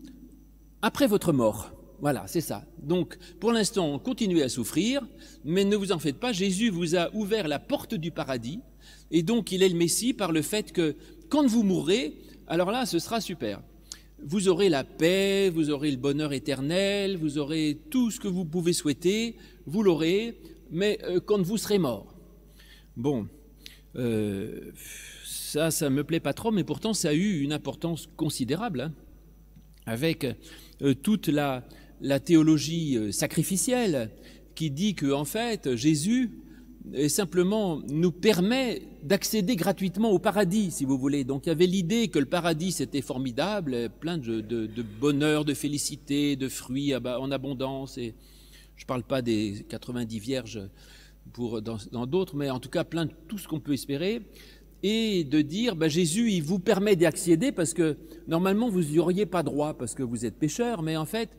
après 0.81 1.07
votre 1.07 1.33
mort. 1.33 1.71
Voilà, 1.99 2.25
c'est 2.27 2.41
ça. 2.41 2.63
Donc, 2.81 3.17
pour 3.39 3.51
l'instant, 3.51 3.97
continuez 3.97 4.43
à 4.43 4.49
souffrir, 4.49 5.01
mais 5.43 5.65
ne 5.65 5.75
vous 5.75 5.91
en 5.91 5.99
faites 5.99 6.19
pas. 6.19 6.31
Jésus 6.31 6.69
vous 6.69 6.95
a 6.95 7.13
ouvert 7.15 7.47
la 7.47 7.59
porte 7.59 7.95
du 7.95 8.11
paradis, 8.11 8.59
et 9.09 9.23
donc 9.23 9.51
il 9.51 9.63
est 9.63 9.69
le 9.69 9.75
Messie 9.75 10.13
par 10.13 10.31
le 10.31 10.43
fait 10.43 10.71
que 10.71 10.95
quand 11.29 11.47
vous 11.47 11.63
mourrez, 11.63 12.13
alors 12.47 12.71
là, 12.71 12.85
ce 12.85 12.99
sera 12.99 13.19
super. 13.19 13.61
Vous 14.23 14.47
aurez 14.47 14.69
la 14.69 14.83
paix, 14.83 15.49
vous 15.49 15.69
aurez 15.69 15.91
le 15.91 15.97
bonheur 15.97 16.33
éternel, 16.33 17.17
vous 17.17 17.37
aurez 17.37 17.79
tout 17.89 18.09
ce 18.09 18.19
que 18.19 18.27
vous 18.27 18.45
pouvez 18.45 18.73
souhaiter, 18.73 19.35
vous 19.65 19.83
l'aurez, 19.83 20.39
mais 20.71 20.99
euh, 21.03 21.19
quand 21.19 21.41
vous 21.41 21.57
serez 21.57 21.77
mort. 21.77 22.15
Bon, 22.95 23.27
euh, 23.95 24.71
ça, 25.47 25.71
ça 25.71 25.89
me 25.89 26.03
plaît 26.03 26.19
pas 26.19 26.33
trop, 26.33 26.51
mais 26.51 26.65
pourtant 26.65 26.93
ça 26.93 27.09
a 27.09 27.13
eu 27.13 27.39
une 27.39 27.53
importance 27.53 28.09
considérable, 28.17 28.81
hein, 28.81 28.93
avec 29.85 30.27
euh, 30.81 30.93
toute 30.93 31.27
la, 31.29 31.63
théologie 32.25 33.11
sacrificielle 33.11 34.11
qui 34.53 34.69
dit 34.69 34.93
que 34.93 35.11
en 35.11 35.25
fait 35.25 35.75
Jésus 35.75 36.29
simplement 37.07 37.81
nous 37.89 38.11
permet 38.11 38.83
d'accéder 39.01 39.55
gratuitement 39.55 40.11
au 40.11 40.19
paradis, 40.19 40.69
si 40.69 40.85
vous 40.85 40.99
voulez. 40.99 41.23
Donc 41.23 41.47
il 41.47 41.49
y 41.49 41.51
avait 41.51 41.65
l'idée 41.65 42.09
que 42.09 42.19
le 42.19 42.27
paradis 42.27 42.71
c'était 42.71 43.01
formidable, 43.01 43.89
plein 43.99 44.19
de, 44.19 44.41
de, 44.41 44.83
bonheur, 45.01 45.43
de 45.43 45.55
félicité, 45.55 46.35
de 46.35 46.49
fruits 46.49 46.93
en 46.95 47.31
abondance. 47.31 47.97
Et 47.97 48.13
je 48.75 48.83
ne 48.83 48.87
parle 48.87 49.03
pas 49.03 49.23
des 49.23 49.65
90 49.69 50.19
vierges 50.19 50.61
pour 51.33 51.61
dans 51.63 52.05
d'autres, 52.05 52.35
mais 52.35 52.51
en 52.51 52.59
tout 52.59 52.69
cas 52.69 52.83
plein 52.83 53.05
de 53.05 53.11
tout 53.27 53.39
ce 53.39 53.47
qu'on 53.47 53.59
peut 53.59 53.73
espérer, 53.73 54.21
et 54.83 55.23
de 55.23 55.41
dire 55.41 55.75
bah, 55.75 55.87
Jésus, 55.87 56.31
il 56.31 56.43
vous 56.43 56.59
permet 56.59 56.95
d'y 56.95 57.05
accéder 57.05 57.51
parce 57.51 57.73
que 57.73 57.97
normalement 58.27 58.69
vous 58.69 58.83
n'y 58.83 58.99
auriez 58.99 59.25
pas 59.25 59.43
droit 59.43 59.73
parce 59.73 59.93
que 59.95 60.03
vous 60.03 60.25
êtes 60.25 60.37
pécheur, 60.37 60.81
mais 60.81 60.97
en 60.97 61.05
fait 61.05 61.29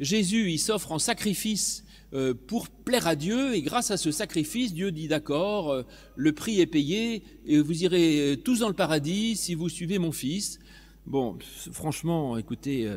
Jésus, 0.00 0.50
il 0.50 0.58
s'offre 0.58 0.92
en 0.92 0.98
sacrifice 0.98 1.84
euh, 2.12 2.34
pour 2.34 2.68
plaire 2.68 3.06
à 3.06 3.16
Dieu, 3.16 3.54
et 3.54 3.62
grâce 3.62 3.90
à 3.90 3.96
ce 3.96 4.10
sacrifice, 4.10 4.72
Dieu 4.74 4.92
dit 4.92 5.08
d'accord, 5.08 5.70
euh, 5.70 5.82
le 6.14 6.32
prix 6.32 6.60
est 6.60 6.66
payé, 6.66 7.22
et 7.46 7.58
vous 7.58 7.82
irez 7.82 8.32
euh, 8.32 8.36
tous 8.36 8.60
dans 8.60 8.68
le 8.68 8.74
paradis 8.74 9.36
si 9.36 9.54
vous 9.54 9.68
suivez 9.68 9.98
mon 9.98 10.12
Fils. 10.12 10.58
Bon, 11.06 11.38
franchement, 11.72 12.36
écoutez, 12.36 12.90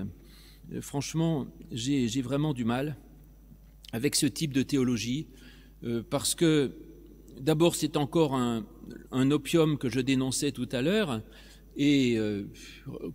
franchement, 0.81 1.45
j'ai 1.71 2.21
vraiment 2.23 2.53
du 2.53 2.65
mal 2.65 2.97
avec 3.93 4.15
ce 4.15 4.25
type 4.25 4.51
de 4.51 4.63
théologie, 4.63 5.27
parce 6.09 6.33
que 6.33 6.71
d'abord 7.39 7.75
c'est 7.75 7.97
encore 7.97 8.33
un, 8.33 8.65
opium 9.11 9.77
que 9.77 9.89
je 9.89 9.99
dénonçais 9.99 10.51
tout 10.51 10.69
à 10.71 10.81
l'heure, 10.81 11.21
et 11.77 12.17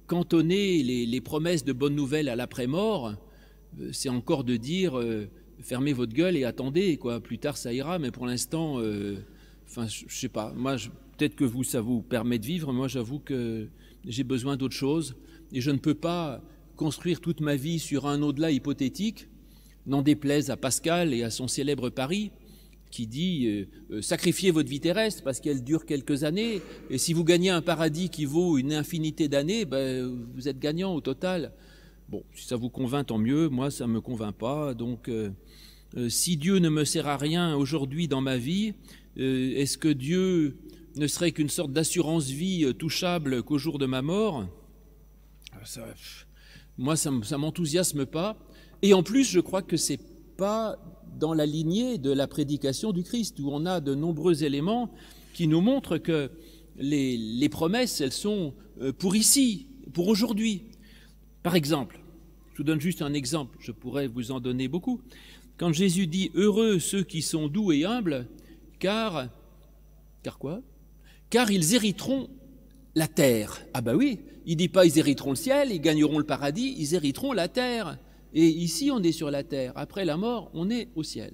cantonner 0.07 0.83
les, 0.83 1.21
promesses 1.21 1.65
de 1.65 1.73
bonnes 1.73 1.95
nouvelles 1.95 2.29
à 2.29 2.37
l'après-mort, 2.37 3.15
c'est 3.93 4.09
encore 4.09 4.45
de 4.45 4.57
dire 4.57 4.99
fermez 5.65 5.93
votre 5.93 6.13
gueule 6.13 6.37
et 6.37 6.45
attendez, 6.45 6.97
quoi. 6.97 7.21
Plus 7.21 7.39
tard, 7.39 7.57
ça 7.57 7.73
ira, 7.73 7.99
mais 7.99 8.11
pour 8.11 8.27
l'instant, 8.27 8.79
euh, 8.79 9.17
enfin, 9.67 9.87
je, 9.87 10.05
sais 10.09 10.29
pas. 10.29 10.53
Moi, 10.55 10.77
peut-être 11.17 11.35
que 11.35 11.45
vous, 11.45 11.65
ça 11.65 11.81
vous 11.81 12.03
permet 12.03 12.39
de 12.39 12.47
vivre. 12.47 12.73
Moi, 12.73 12.89
j'avoue 12.89 13.19
que 13.19 13.69
j'ai 14.05 14.25
besoin 14.25 14.57
d'autre 14.57 14.75
chose 14.75 15.17
et 15.53 15.61
je 15.61 15.71
ne 15.71 15.79
peux 15.79 15.95
pas 15.95 16.43
construire 16.77 17.21
toute 17.21 17.41
ma 17.41 17.57
vie 17.57 17.79
sur 17.79 18.07
un 18.07 18.23
au-delà 18.23 18.51
hypothétique. 18.51 19.29
N'en 19.87 20.03
déplaise 20.03 20.51
à 20.51 20.57
Pascal 20.57 21.13
et 21.13 21.23
à 21.23 21.31
son 21.31 21.47
célèbre 21.47 21.91
Paris, 21.91 22.31
qui 22.95 23.09
dit 23.09 23.47
euh, 23.47 23.67
euh, 23.91 24.03
sacrifiez 24.03 24.53
votre 24.53 24.69
vie 24.69 24.79
terrestre 24.79 25.25
parce 25.25 25.41
qu'elle 25.41 25.65
dure 25.65 25.85
quelques 25.85 26.23
années, 26.23 26.63
et 26.91 26.99
si 26.99 27.13
vous 27.13 27.25
gagnez 27.25 27.51
un 27.51 27.61
paradis 27.61 28.09
qui 28.09 28.25
vaut 28.25 28.57
une 28.57 28.73
infinité 28.73 29.27
d'années, 29.27 29.65
ben, 29.65 30.17
vous 30.33 30.47
êtes 30.49 30.61
gagnant 30.61 30.95
au 30.95 31.01
total. 31.01 31.53
Bon, 32.09 32.23
si 32.37 32.47
ça 32.47 32.55
vous 32.55 32.71
convainc, 32.71 33.09
tant 33.09 33.19
mieux. 33.19 33.49
Moi, 33.49 33.73
ça 33.73 33.89
ne 33.89 33.93
me 33.95 34.01
convainc 34.01 34.37
pas. 34.37 34.75
Donc, 34.75 35.09
euh, 35.09 35.31
si 36.09 36.37
Dieu 36.37 36.59
ne 36.59 36.69
me 36.69 36.85
sert 36.85 37.09
à 37.09 37.17
rien 37.17 37.57
aujourd'hui 37.57 38.07
dans 38.07 38.21
ma 38.21 38.37
vie, 38.37 38.75
est-ce 39.17 39.79
que 39.79 39.89
Dieu 39.89 40.57
ne 40.97 41.07
serait 41.07 41.33
qu'une 41.33 41.49
sorte 41.49 41.73
d'assurance 41.73 42.29
vie 42.29 42.75
touchable 42.75 43.43
qu'au 43.43 43.59
jour 43.59 43.79
de 43.79 43.87
ma 43.87 44.03
mort? 44.03 44.47
Moi, 46.79 46.97
ça 46.97 47.11
ne 47.11 47.37
m'enthousiasme 47.37 48.07
pas. 48.07 48.37
Et 48.83 48.93
en 48.93 49.03
plus, 49.03 49.25
je 49.25 49.41
crois 49.41 49.63
que 49.63 49.77
c'est 49.77 50.01
pas 50.37 50.79
dans 51.19 51.35
la 51.35 51.47
lignée 51.47 51.99
de 51.99 52.11
la 52.11 52.27
prédication 52.27 52.93
du 52.93 53.03
Christ, 53.03 53.39
où 53.41 53.51
on 53.51 53.67
a 53.67 53.81
de 53.81 53.95
nombreux 53.95 54.45
éléments 54.45 54.91
qui 55.33 55.47
nous 55.47 55.61
montrent 55.61 55.99
que 55.99 56.31
les, 56.77 57.49
promesses, 57.49 58.01
elles 58.01 58.13
sont 58.13 58.55
pour 58.99 59.15
ici, 59.15 59.69
pour 59.93 60.09
aujourd'hui. 60.09 60.65
Par 61.43 61.55
exemple, 61.55 62.01
je 62.53 62.59
vous 62.59 62.65
donne 62.65 62.81
juste 62.81 63.03
un 63.03 63.15
exemple, 63.15 63.57
je 63.61 63.73
pourrais 63.73 64.07
vous 64.07 64.33
en 64.33 64.41
donner 64.41 64.69
beaucoup. 64.69 65.01
Quand 65.57 65.73
Jésus 65.73 66.07
dit 66.07 66.31
Heureux 66.35 66.79
ceux 66.79 67.03
qui 67.03 67.23
sont 67.23 67.49
doux 67.49 67.73
et 67.73 67.85
humbles, 67.85 68.27
car. 68.79 69.29
Car 70.23 70.39
quoi? 70.39 70.63
Car 71.31 71.51
ils 71.51 71.75
hériteront 71.75 72.29
la 72.95 73.09
terre. 73.09 73.65
Ah 73.73 73.81
bah 73.81 73.95
oui, 73.95 74.21
il 74.47 74.57
dit 74.57 74.69
pas 74.69 74.85
ils 74.85 74.99
hériteront 74.99 75.31
le 75.31 75.37
ciel, 75.37 75.71
ils 75.71 75.81
gagneront 75.81 76.19
le 76.19 76.25
paradis, 76.25 76.75
ils 76.79 76.95
hériteront 76.95 77.33
la 77.33 77.49
terre. 77.49 77.99
Et 78.35 78.47
ici, 78.47 78.91
on 78.91 79.03
est 79.03 79.13
sur 79.13 79.31
la 79.31 79.45
terre. 79.45 79.73
Après 79.77 80.05
la 80.05 80.17
mort, 80.17 80.51
on 80.55 80.71
est 80.71 80.89
au 80.97 81.03
ciel. 81.03 81.33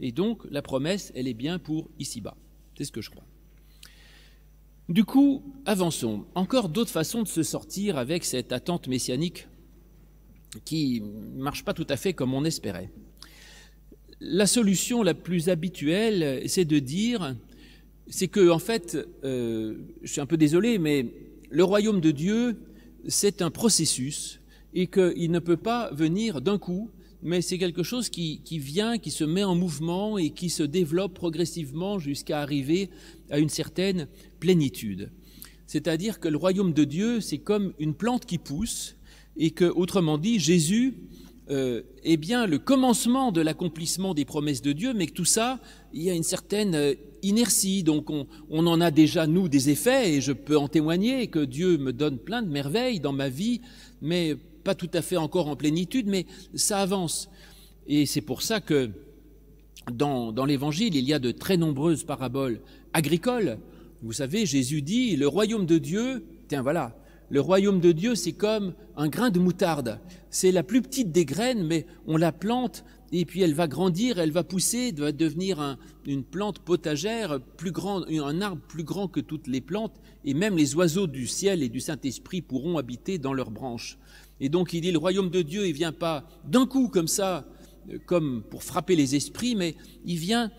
Et 0.00 0.12
donc, 0.12 0.42
la 0.50 0.62
promesse, 0.62 1.12
elle 1.14 1.28
est 1.28 1.34
bien 1.34 1.58
pour 1.58 1.90
ici-bas. 1.98 2.36
C'est 2.76 2.84
ce 2.84 2.92
que 2.92 3.02
je 3.02 3.10
crois. 3.10 3.24
Du 4.88 5.04
coup, 5.04 5.42
avançons. 5.66 6.24
Encore 6.34 6.70
d'autres 6.70 6.90
façons 6.90 7.22
de 7.22 7.28
se 7.28 7.42
sortir 7.42 7.98
avec 7.98 8.24
cette 8.24 8.52
attente 8.52 8.88
messianique 8.88 9.46
qui 10.64 11.02
ne 11.02 11.42
marche 11.42 11.64
pas 11.64 11.74
tout 11.74 11.86
à 11.90 11.96
fait 11.96 12.14
comme 12.14 12.32
on 12.32 12.44
espérait 12.44 12.90
la 14.20 14.46
solution 14.46 15.02
la 15.02 15.14
plus 15.14 15.48
habituelle, 15.48 16.42
c'est 16.46 16.64
de 16.64 16.78
dire, 16.78 17.36
c'est 18.08 18.28
que, 18.28 18.50
en 18.50 18.58
fait, 18.58 18.98
euh, 19.24 19.76
je 20.02 20.12
suis 20.12 20.20
un 20.20 20.26
peu 20.26 20.36
désolé, 20.36 20.78
mais 20.78 21.06
le 21.50 21.64
royaume 21.64 22.00
de 22.00 22.10
Dieu, 22.10 22.58
c'est 23.06 23.42
un 23.42 23.50
processus 23.50 24.40
et 24.78 24.86
qu'il 24.86 25.32
ne 25.32 25.40
peut 25.40 25.56
pas 25.56 25.90
venir 25.92 26.40
d'un 26.40 26.56
coup, 26.56 26.88
mais 27.20 27.42
c'est 27.42 27.58
quelque 27.58 27.82
chose 27.82 28.10
qui, 28.10 28.40
vient, 28.48 28.96
qui 28.96 29.10
se 29.10 29.24
met 29.24 29.42
en 29.42 29.56
mouvement 29.56 30.18
et 30.18 30.30
qui 30.30 30.50
se 30.50 30.62
développe 30.62 31.14
progressivement 31.14 31.98
jusqu'à 31.98 32.40
arriver 32.40 32.88
à 33.28 33.40
une 33.40 33.48
certaine 33.48 34.06
plénitude. 34.38 35.10
C'est-à-dire 35.66 36.20
que 36.20 36.28
le 36.28 36.36
royaume 36.36 36.72
de 36.72 36.84
Dieu, 36.84 37.20
c'est 37.20 37.38
comme 37.38 37.72
une 37.80 37.92
plante 37.92 38.24
qui 38.24 38.38
pousse 38.38 38.94
et 39.36 39.50
que, 39.50 39.64
autrement 39.64 40.16
dit, 40.16 40.38
Jésus 40.38 40.94
euh, 41.50 41.82
eh 42.04 42.16
bien, 42.16 42.46
le 42.46 42.60
commencement 42.60 43.32
de 43.32 43.40
l'accomplissement 43.40 44.14
des 44.14 44.24
promesses 44.24 44.62
de 44.62 44.72
Dieu, 44.72 44.92
mais 44.94 45.08
que 45.08 45.12
tout 45.12 45.24
ça, 45.24 45.58
il 45.92 46.02
y 46.02 46.10
a 46.10 46.14
une 46.14 46.22
certaine 46.22 46.76
euh, 46.76 46.94
inertie. 47.22 47.82
Donc, 47.82 48.10
on, 48.10 48.26
en 48.66 48.80
a 48.80 48.92
déjà, 48.92 49.26
nous, 49.26 49.48
des 49.48 49.70
effets, 49.70 50.14
et 50.14 50.20
je 50.20 50.32
peux 50.32 50.56
en 50.56 50.68
témoigner 50.68 51.26
que 51.26 51.44
Dieu 51.44 51.78
me 51.78 51.92
donne 51.92 52.18
plein 52.18 52.42
de 52.42 52.48
merveilles 52.48 53.00
dans 53.00 53.12
ma 53.12 53.28
vie, 53.28 53.60
mais 54.02 54.36
pas 54.68 54.74
tout 54.74 54.90
à 54.92 55.00
fait 55.00 55.16
encore 55.16 55.48
en 55.48 55.56
plénitude, 55.56 56.08
mais 56.08 56.26
ça 56.54 56.80
avance. 56.80 57.30
Et 57.86 58.04
c'est 58.04 58.20
pour 58.20 58.42
ça 58.42 58.60
que 58.60 58.90
dans, 59.90 60.44
l'Évangile, 60.44 60.94
il 60.94 61.06
y 61.06 61.14
a 61.14 61.18
de 61.18 61.30
très 61.30 61.56
nombreuses 61.56 62.04
paraboles 62.04 62.60
agricoles. 62.92 63.56
Vous 64.02 64.12
savez, 64.12 64.44
Jésus 64.44 64.82
dit, 64.82 65.16
le 65.16 65.26
royaume 65.26 65.64
de 65.64 65.78
Dieu, 65.78 66.26
tiens 66.48 66.60
voilà, 66.60 66.94
le 67.30 67.40
royaume 67.40 67.80
de 67.80 67.92
Dieu, 67.92 68.14
c'est 68.14 68.32
comme 68.32 68.74
un 68.98 69.08
grain 69.08 69.30
de 69.30 69.38
moutarde. 69.38 70.00
C'est 70.28 70.52
la 70.52 70.62
plus 70.62 70.82
petite 70.82 71.12
des 71.12 71.24
graines, 71.24 71.66
mais 71.66 71.86
on 72.06 72.18
la 72.18 72.32
plante 72.32 72.84
et 73.10 73.24
puis 73.24 73.40
elle 73.40 73.54
va 73.54 73.68
grandir, 73.68 74.18
elle 74.18 74.32
va 74.32 74.44
pousser, 74.44 74.92
va 74.92 75.12
devenir 75.12 75.78
une 76.04 76.24
plante 76.24 76.58
potagère 76.58 77.40
plus 77.56 77.72
grande, 77.72 78.06
un 78.10 78.40
arbre 78.42 78.60
plus 78.68 78.84
grand 78.84 79.08
que 79.08 79.20
toutes 79.20 79.46
les 79.46 79.62
plantes, 79.62 79.98
et 80.26 80.34
même 80.34 80.56
les 80.56 80.74
oiseaux 80.74 81.06
du 81.06 81.26
ciel 81.26 81.62
et 81.62 81.70
du 81.70 81.80
Saint-Esprit 81.80 82.42
pourront 82.42 82.76
habiter 82.76 83.18
dans 83.18 83.32
leurs 83.32 83.50
branches. 83.50 83.98
Et 84.40 84.48
donc 84.48 84.72
il 84.72 84.80
dit 84.80 84.92
le 84.92 84.98
royaume 84.98 85.30
de 85.30 85.42
Dieu, 85.42 85.66
il 85.66 85.72
vient 85.72 85.92
pas 85.92 86.28
d'un 86.44 86.66
coup 86.66 86.88
comme 86.88 87.08
ça, 87.08 87.46
euh, 87.90 87.98
comme 88.06 88.42
pour 88.50 88.62
frapper 88.62 88.96
les 88.96 89.14
esprits, 89.16 89.54
mais 89.54 89.74
il 90.04 90.18
vient 90.18 90.50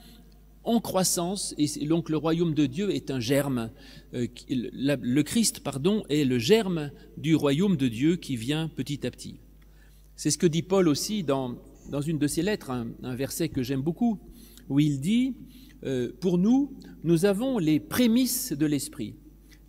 en 0.64 0.80
croissance, 0.82 1.56
et 1.58 1.86
donc 1.86 2.10
le 2.10 2.18
royaume 2.18 2.54
de 2.54 2.66
Dieu 2.66 2.92
est 2.92 3.12
un 3.12 3.20
germe. 3.20 3.72
Euh, 4.14 4.28
le 4.50 5.22
Christ, 5.24 5.62
pardon, 5.62 6.04
est 6.10 6.26
le 6.26 6.38
germe 6.38 6.92
du 7.18 7.36
royaume 7.36 7.78
de 7.78 7.88
Dieu 7.88 8.18
qui 8.18 8.36
vient 8.36 8.68
petit 8.68 9.08
à 9.08 9.12
petit. 9.12 9.40
C'est 10.16 10.30
ce 10.30 10.38
que 10.38 10.48
dit 10.48 10.62
Paul 10.62 10.88
aussi 10.88 11.24
dans, 11.24 11.56
une 12.06 12.20
de 12.20 12.28
ses 12.28 12.42
lettres, 12.42 12.72
un, 12.72 13.16
verset 13.16 13.50
que 13.50 13.64
j'aime 13.64 13.82
beaucoup, 13.82 14.20
où 14.68 14.80
il 14.80 15.00
dit, 15.00 15.34
euh, 15.86 16.12
pour 16.20 16.38
nous, 16.38 16.74
nous 17.04 17.26
avons 17.26 17.58
les 17.58 17.80
prémices 17.80 18.52
de 18.52 18.66
l'Esprit. 18.66 19.16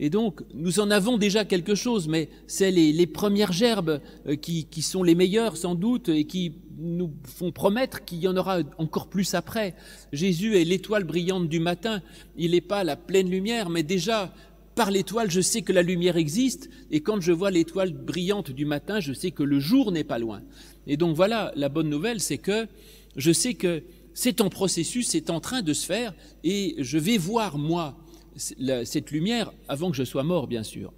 Et 0.02 0.08
donc, 0.08 0.40
nous 0.54 0.80
en 0.80 0.90
avons 0.90 1.18
déjà 1.18 1.44
quelque 1.44 1.74
chose, 1.74 2.08
mais 2.08 2.30
c'est 2.46 2.70
les, 2.70 3.06
premières 3.06 3.52
gerbes 3.52 4.00
euh, 4.26 4.34
qui, 4.34 4.64
qui, 4.64 4.80
sont 4.80 5.02
les 5.02 5.14
meilleures 5.14 5.58
sans 5.58 5.74
doute 5.74 6.08
et 6.08 6.24
qui 6.24 6.54
nous 6.78 7.12
font 7.24 7.52
promettre 7.52 8.06
qu'il 8.06 8.18
y 8.18 8.26
en 8.26 8.34
aura 8.38 8.60
encore 8.78 9.08
plus 9.08 9.34
après. 9.34 9.74
Jésus 10.10 10.56
est 10.56 10.64
l'étoile 10.64 11.04
brillante 11.04 11.50
du 11.50 11.60
matin. 11.60 12.00
Il 12.38 12.52
n'est 12.52 12.62
pas 12.62 12.82
la 12.82 12.96
pleine 12.96 13.28
lumière, 13.28 13.68
mais 13.68 13.82
déjà, 13.82 14.32
par 14.74 14.90
l'étoile, 14.90 15.30
je 15.30 15.42
sais 15.42 15.60
que 15.60 15.72
la 15.72 15.82
lumière 15.82 16.16
existe. 16.16 16.70
Et 16.90 17.02
quand 17.02 17.20
je 17.20 17.32
vois 17.32 17.50
l'étoile 17.50 17.92
brillante 17.92 18.50
du 18.50 18.64
matin, 18.64 19.00
je 19.00 19.12
sais 19.12 19.32
que 19.32 19.42
le 19.42 19.60
jour 19.60 19.92
n'est 19.92 20.02
pas 20.02 20.18
loin. 20.18 20.40
Et 20.86 20.96
donc 20.96 21.14
voilà, 21.14 21.52
la 21.56 21.68
bonne 21.68 21.90
nouvelle, 21.90 22.20
c'est 22.20 22.38
que 22.38 22.66
je 23.16 23.32
sais 23.32 23.52
que 23.52 23.82
c'est 24.14 24.40
en 24.40 24.48
processus, 24.48 25.08
c'est 25.08 25.28
en 25.28 25.40
train 25.40 25.60
de 25.60 25.74
se 25.74 25.84
faire, 25.84 26.14
et 26.42 26.76
je 26.78 26.96
vais 26.96 27.18
voir, 27.18 27.58
moi, 27.58 27.98
cette 28.36 29.10
lumière 29.10 29.52
avant 29.68 29.90
que 29.90 29.96
je 29.96 30.04
sois 30.04 30.22
mort, 30.22 30.46
bien 30.46 30.62
sûr. 30.62 30.92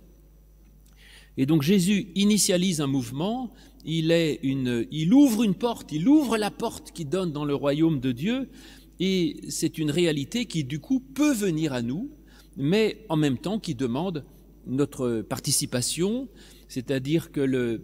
Et 1.37 1.47
donc 1.47 1.62
Jésus 1.62 2.09
initialise 2.14 2.81
un 2.81 2.87
mouvement, 2.87 3.53
il, 3.85 5.12
ouvre 5.12 5.42
une 5.42 5.55
porte, 5.55 5.92
il 5.92 6.09
ouvre 6.09 6.37
la 6.37 6.51
porte 6.51 6.92
qui 6.92 7.05
donne 7.05 7.33
dans 7.33 7.45
le 7.45 7.55
royaume 7.55 8.01
de 8.01 8.12
Dieu, 8.12 8.49
et 9.01 9.37
c'est 9.49 9.79
une 9.79 9.90
réalité 9.90 10.45
qui 10.45 10.64
du 10.64 10.79
coup 10.79 11.01
peut 11.01 11.33
venir 11.33 11.73
à 11.73 11.83
nous, 11.83 12.11
mais 12.57 12.99
en 13.09 13.16
même 13.16 13.38
temps 13.38 13.59
qui 13.59 13.75
demande 13.75 14.25
notre 14.66 15.23
participation, 15.23 16.29
c'est-à-dire 16.68 17.33
que 17.33 17.81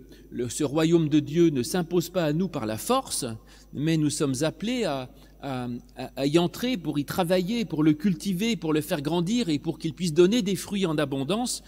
ce 0.49 0.65
royaume 0.65 1.09
de 1.09 1.21
Dieu 1.21 1.49
ne 1.49 1.63
s'impose 1.63 2.11
pas 2.11 2.25
à 2.25 2.33
nous 2.33 2.49
par 2.49 2.67
la 2.67 2.79
force, 2.79 3.25
mais 3.73 3.97
nous 3.97 4.11
sommes 4.11 4.35
appelés 4.43 4.85
à, 4.85 5.11
à, 5.41 5.69
à, 6.17 6.27
y 6.27 6.39
entrer 6.39 6.77
pour 6.77 6.99
y 6.99 7.05
travailler, 7.05 7.65
pour 7.65 7.83
le 7.83 7.93
cultiver, 7.93 8.57
pour 8.57 8.73
le 8.73 8.81
faire 8.81 9.03
grandir 9.03 9.49
et 9.49 9.59
pour 9.59 9.79
qu'il 9.79 9.95
puisse 9.95 10.13
donner 10.13 10.43
des 10.43 10.57
fruits 10.57 10.87
en 10.87 10.99
abondance. 10.99 11.63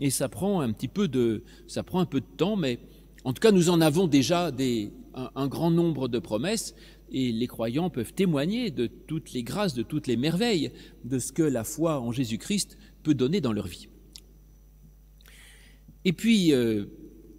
Et 0.00 0.10
ça 0.10 0.28
prend 0.28 0.60
un 0.60 0.72
petit 0.72 0.88
peu 0.88 1.08
de, 1.08 1.42
ça 1.66 1.82
prend 1.82 2.00
un 2.00 2.06
peu 2.06 2.20
de 2.20 2.26
temps, 2.36 2.56
mais 2.56 2.78
en 3.24 3.32
tout 3.32 3.40
cas, 3.40 3.52
nous 3.52 3.70
en 3.70 3.80
avons 3.80 4.06
déjà 4.06 4.50
des, 4.50 4.92
un, 5.14 5.48
grand 5.48 5.70
nombre 5.70 6.08
de 6.08 6.18
promesses. 6.18 6.74
et 7.10 7.32
les 7.32 7.46
croyants 7.46 7.88
peuvent 7.88 8.12
témoigner 8.12 8.70
de 8.70 8.86
toutes 8.86 9.32
les 9.32 9.42
grâces, 9.42 9.74
de 9.74 9.82
toutes 9.82 10.06
les 10.06 10.16
merveilles, 10.16 10.70
de 11.04 11.18
ce 11.18 11.32
que 11.32 11.42
la 11.42 11.64
foi 11.64 12.00
en 12.00 12.12
Jésus-Christ 12.12 12.76
peut 13.02 13.14
donner 13.14 13.40
dans 13.40 13.52
leur 13.52 13.66
vie. 13.66 13.88
Et 16.04 16.12
puis, 16.12 16.52
euh, 16.52 16.86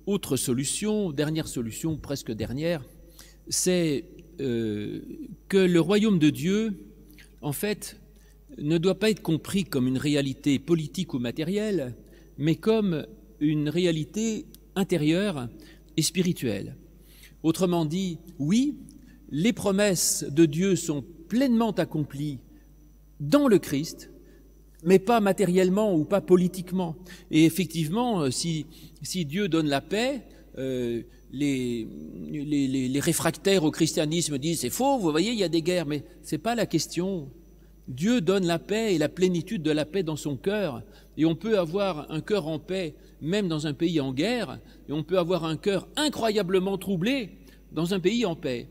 autre 0.06 0.38
solution, 0.38 1.12
dernière 1.12 1.47
solution, 1.47 1.97
presque 1.97 2.32
dernière, 2.32 2.84
c'est 3.50 4.06
euh, 4.39 5.02
que 5.50 5.58
le 5.58 5.80
royaume 5.80 6.19
de 6.19 6.30
Dieu, 6.30 6.73
en 7.41 7.54
fait, 7.54 8.00
ne 8.58 8.78
doit 8.78 9.00
pas 9.00 9.10
être 9.10 9.21
compris 9.21 9.63
comme 9.63 9.88
une 9.88 9.97
réalité 9.97 10.60
politique 10.60 11.13
ou 11.13 11.19
matérielle, 11.19 11.95
mais 12.38 12.56
comme 12.56 13.06
une 13.39 13.69
réalité 13.69 14.45
intérieure 14.76 15.47
et 15.95 16.02
spirituelle. 16.02 16.76
Autrement 17.43 17.86
dit, 17.86 18.19
oui, 18.39 18.76
les 19.30 19.54
promesses 19.54 20.26
de 20.30 20.45
Dieu 20.45 20.76
sont 20.76 21.04
pleinement 21.28 21.71
accomplies 21.71 22.39
dans 23.19 23.47
le 23.47 23.60
Christ, 23.60 24.12
mais 24.84 25.00
pas 25.00 25.19
matériellement 25.19 25.95
ou 25.95 26.04
pas 26.04 26.21
politiquement. 26.21 26.95
Et 27.32 27.45
effectivement, 27.45 28.21
euh, 28.21 28.32
si, 28.32 28.65
Dieu 29.26 29.50
donne 29.50 29.67
la 29.67 29.82
paix, 29.82 30.23
euh, 30.58 31.04
les, 31.31 32.99
réfractaires 32.99 33.63
au 33.63 33.71
christianisme 33.71 34.37
disent 34.37 34.61
c'est 34.61 34.69
faux, 34.69 34.97
vous 34.97 35.11
voyez, 35.11 35.31
il 35.31 35.39
y 35.39 35.43
a 35.43 35.49
des 35.49 35.61
guerres, 35.61 35.85
mais 35.85 36.03
ce 36.23 36.35
n'est 36.35 36.39
pas 36.39 36.55
la 36.55 36.65
question. 36.65 37.29
Dieu 37.87 38.19
donne 38.21 38.45
la 38.45 38.59
paix 38.59 38.95
et 38.95 38.97
la 38.97 39.09
plénitude 39.09 39.63
de 39.63 39.71
la 39.71 39.85
paix 39.85 40.03
dans 40.03 40.15
son 40.15 40.35
cœur, 40.35 40.83
et 41.17 41.25
on 41.25 41.35
peut 41.35 41.57
avoir 41.57 42.11
un 42.11 42.21
cœur 42.21 42.47
en 42.47 42.59
paix 42.59 42.95
même 43.21 43.47
dans 43.47 43.65
un 43.65 43.73
pays 43.73 43.99
en 43.99 44.13
guerre, 44.13 44.59
et 44.87 44.91
on 44.93 45.03
peut 45.03 45.17
avoir 45.17 45.45
un 45.45 45.57
cœur 45.57 45.87
incroyablement 45.95 46.77
troublé 46.77 47.31
dans 47.71 47.93
un 47.93 47.99
pays 47.99 48.25
en 48.25 48.35
paix. 48.35 48.67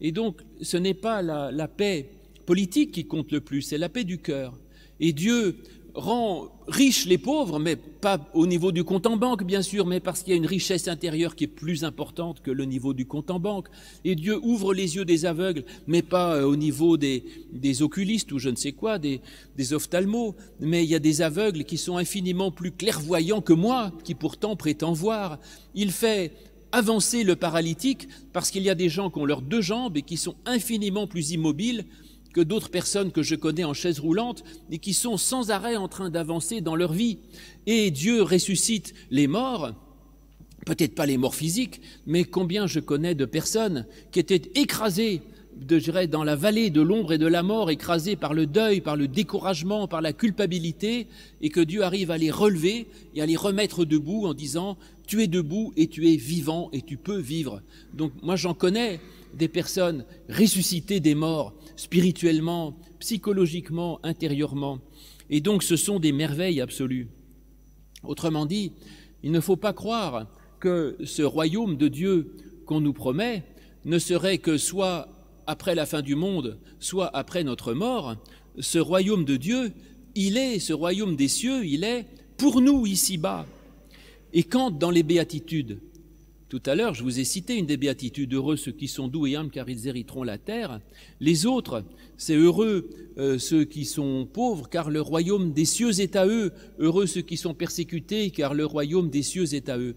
Et 0.00 0.12
donc, 0.12 0.42
ce 0.60 0.76
n'est 0.76 0.94
pas 0.94 1.22
la, 1.22 1.50
la 1.50 1.68
paix 1.68 2.10
politique 2.44 2.92
qui 2.92 3.06
compte 3.06 3.32
le 3.32 3.40
plus, 3.40 3.62
c'est 3.62 3.78
la 3.78 3.88
paix 3.88 4.04
du 4.04 4.18
cœur. 4.18 4.58
Et 5.00 5.12
Dieu 5.12 5.56
rend 5.96 6.48
riches 6.68 7.06
les 7.06 7.16
pauvres, 7.16 7.58
mais 7.58 7.74
pas 7.74 8.20
au 8.34 8.46
niveau 8.46 8.70
du 8.70 8.84
compte 8.84 9.06
en 9.06 9.16
banque, 9.16 9.44
bien 9.44 9.62
sûr, 9.62 9.86
mais 9.86 9.98
parce 9.98 10.22
qu'il 10.22 10.32
y 10.32 10.34
a 10.34 10.36
une 10.36 10.46
richesse 10.46 10.88
intérieure 10.88 11.34
qui 11.34 11.44
est 11.44 11.48
plus 11.48 11.84
importante 11.84 12.42
que 12.42 12.50
le 12.50 12.64
niveau 12.66 12.92
du 12.92 13.06
compte 13.06 13.30
en 13.30 13.40
banque. 13.40 13.68
Et 14.04 14.14
Dieu 14.14 14.38
ouvre 14.42 14.74
les 14.74 14.96
yeux 14.96 15.06
des 15.06 15.24
aveugles, 15.24 15.64
mais 15.86 16.02
pas 16.02 16.36
euh, 16.36 16.44
au 16.44 16.54
niveau 16.54 16.96
des, 16.98 17.24
des 17.52 17.82
oculistes 17.82 18.30
ou 18.32 18.38
je 18.38 18.50
ne 18.50 18.56
sais 18.56 18.72
quoi, 18.72 18.98
des, 18.98 19.20
des 19.56 19.72
ophtalmos, 19.72 20.34
mais 20.60 20.84
il 20.84 20.90
y 20.90 20.94
a 20.94 21.00
des 21.00 21.22
aveugles 21.22 21.64
qui 21.64 21.78
sont 21.78 21.96
infiniment 21.96 22.50
plus 22.50 22.72
clairvoyants 22.72 23.40
que 23.40 23.54
moi, 23.54 23.90
qui 24.04 24.14
pourtant 24.14 24.54
prétend 24.54 24.92
voir. 24.92 25.38
Il 25.74 25.90
fait 25.92 26.32
avancer 26.72 27.24
le 27.24 27.36
paralytique 27.36 28.06
parce 28.34 28.50
qu'il 28.50 28.62
y 28.62 28.70
a 28.70 28.74
des 28.74 28.90
gens 28.90 29.10
qui 29.10 29.18
ont 29.18 29.24
leurs 29.24 29.40
deux 29.40 29.62
jambes 29.62 29.96
et 29.96 30.02
qui 30.02 30.18
sont 30.18 30.34
infiniment 30.44 31.06
plus 31.06 31.30
immobiles 31.30 31.86
que 32.36 32.42
d'autres 32.42 32.68
personnes 32.68 33.12
que 33.12 33.22
je 33.22 33.34
connais 33.34 33.64
en 33.64 33.72
chaise 33.72 33.98
roulante 33.98 34.44
et 34.70 34.78
qui 34.78 34.92
sont 34.92 35.16
sans 35.16 35.50
arrêt 35.50 35.76
en 35.76 35.88
train 35.88 36.10
d'avancer 36.10 36.60
dans 36.60 36.76
leur 36.76 36.92
vie. 36.92 37.18
Et 37.64 37.90
Dieu 37.90 38.20
ressuscite 38.20 38.92
les 39.10 39.26
morts, 39.26 39.72
peut-être 40.66 40.94
pas 40.94 41.06
les 41.06 41.16
morts 41.16 41.34
physiques, 41.34 41.80
mais 42.04 42.24
combien 42.24 42.66
je 42.66 42.78
connais 42.78 43.14
de 43.14 43.24
personnes 43.24 43.86
qui 44.12 44.18
étaient 44.20 44.50
écrasées 44.54 45.22
de, 45.56 46.06
dans 46.06 46.24
la 46.24 46.36
vallée 46.36 46.70
de 46.70 46.80
l'ombre 46.80 47.12
et 47.12 47.18
de 47.18 47.26
la 47.26 47.42
mort, 47.42 47.70
écrasées 47.70 48.16
par 48.16 48.34
le 48.34 48.46
deuil, 48.46 48.80
par 48.80 48.96
le 48.96 49.08
découragement, 49.08 49.88
par 49.88 50.02
la 50.02 50.12
culpabilité, 50.12 51.06
et 51.40 51.48
que 51.48 51.60
Dieu 51.60 51.82
arrive 51.82 52.10
à 52.10 52.18
les 52.18 52.30
relever 52.30 52.86
et 53.14 53.22
à 53.22 53.26
les 53.26 53.36
remettre 53.36 53.84
debout 53.84 54.26
en 54.26 54.34
disant, 54.34 54.76
tu 55.06 55.22
es 55.22 55.26
debout 55.26 55.72
et 55.76 55.86
tu 55.86 56.08
es 56.08 56.16
vivant 56.16 56.68
et 56.72 56.82
tu 56.82 56.96
peux 56.96 57.18
vivre. 57.18 57.62
Donc 57.94 58.12
moi 58.22 58.36
j'en 58.36 58.54
connais 58.54 59.00
des 59.34 59.48
personnes 59.48 60.04
ressuscitées 60.28 61.00
des 61.00 61.14
morts, 61.14 61.54
spirituellement, 61.76 62.76
psychologiquement, 62.98 64.00
intérieurement. 64.02 64.78
Et 65.30 65.40
donc 65.40 65.62
ce 65.62 65.76
sont 65.76 66.00
des 66.00 66.12
merveilles 66.12 66.60
absolues. 66.60 67.08
Autrement 68.02 68.46
dit, 68.46 68.72
il 69.22 69.32
ne 69.32 69.40
faut 69.40 69.56
pas 69.56 69.72
croire 69.72 70.26
que 70.60 70.96
ce 71.04 71.22
royaume 71.22 71.76
de 71.76 71.88
Dieu 71.88 72.34
qu'on 72.66 72.80
nous 72.80 72.92
promet 72.92 73.44
ne 73.84 73.98
serait 73.98 74.38
que 74.38 74.58
soit 74.58 75.08
après 75.46 75.74
la 75.74 75.86
fin 75.86 76.02
du 76.02 76.14
monde, 76.14 76.58
soit 76.80 77.14
après 77.16 77.44
notre 77.44 77.72
mort. 77.72 78.16
Ce 78.58 78.78
royaume 78.78 79.24
de 79.24 79.36
Dieu, 79.36 79.72
il 80.14 80.36
est, 80.36 80.58
ce 80.58 80.72
royaume 80.72 81.16
des 81.16 81.28
cieux, 81.28 81.64
il 81.66 81.84
est 81.84 82.06
pour 82.36 82.60
nous 82.60 82.86
ici-bas. 82.86 83.46
Et 84.32 84.42
quand 84.42 84.70
dans 84.70 84.90
les 84.90 85.02
béatitudes, 85.02 85.78
tout 86.48 86.62
à 86.64 86.76
l'heure, 86.76 86.94
je 86.94 87.02
vous 87.02 87.18
ai 87.18 87.24
cité 87.24 87.56
une 87.56 87.66
des 87.66 87.76
béatitudes 87.76 88.32
heureux 88.32 88.56
ceux 88.56 88.70
qui 88.70 88.86
sont 88.86 89.08
doux 89.08 89.26
et 89.26 89.34
humbles 89.34 89.50
car 89.50 89.68
ils 89.68 89.88
hériteront 89.88 90.22
la 90.22 90.38
terre. 90.38 90.80
Les 91.18 91.44
autres, 91.44 91.82
c'est 92.16 92.36
heureux 92.36 92.88
euh, 93.18 93.36
ceux 93.38 93.64
qui 93.64 93.84
sont 93.84 94.28
pauvres 94.32 94.68
car 94.68 94.88
le 94.88 95.00
royaume 95.00 95.52
des 95.52 95.64
cieux 95.64 96.00
est 96.00 96.14
à 96.14 96.26
eux. 96.26 96.52
Heureux 96.78 97.06
ceux 97.06 97.22
qui 97.22 97.36
sont 97.36 97.52
persécutés 97.52 98.30
car 98.30 98.54
le 98.54 98.64
royaume 98.64 99.10
des 99.10 99.22
cieux 99.22 99.54
est 99.54 99.68
à 99.68 99.76
eux. 99.76 99.96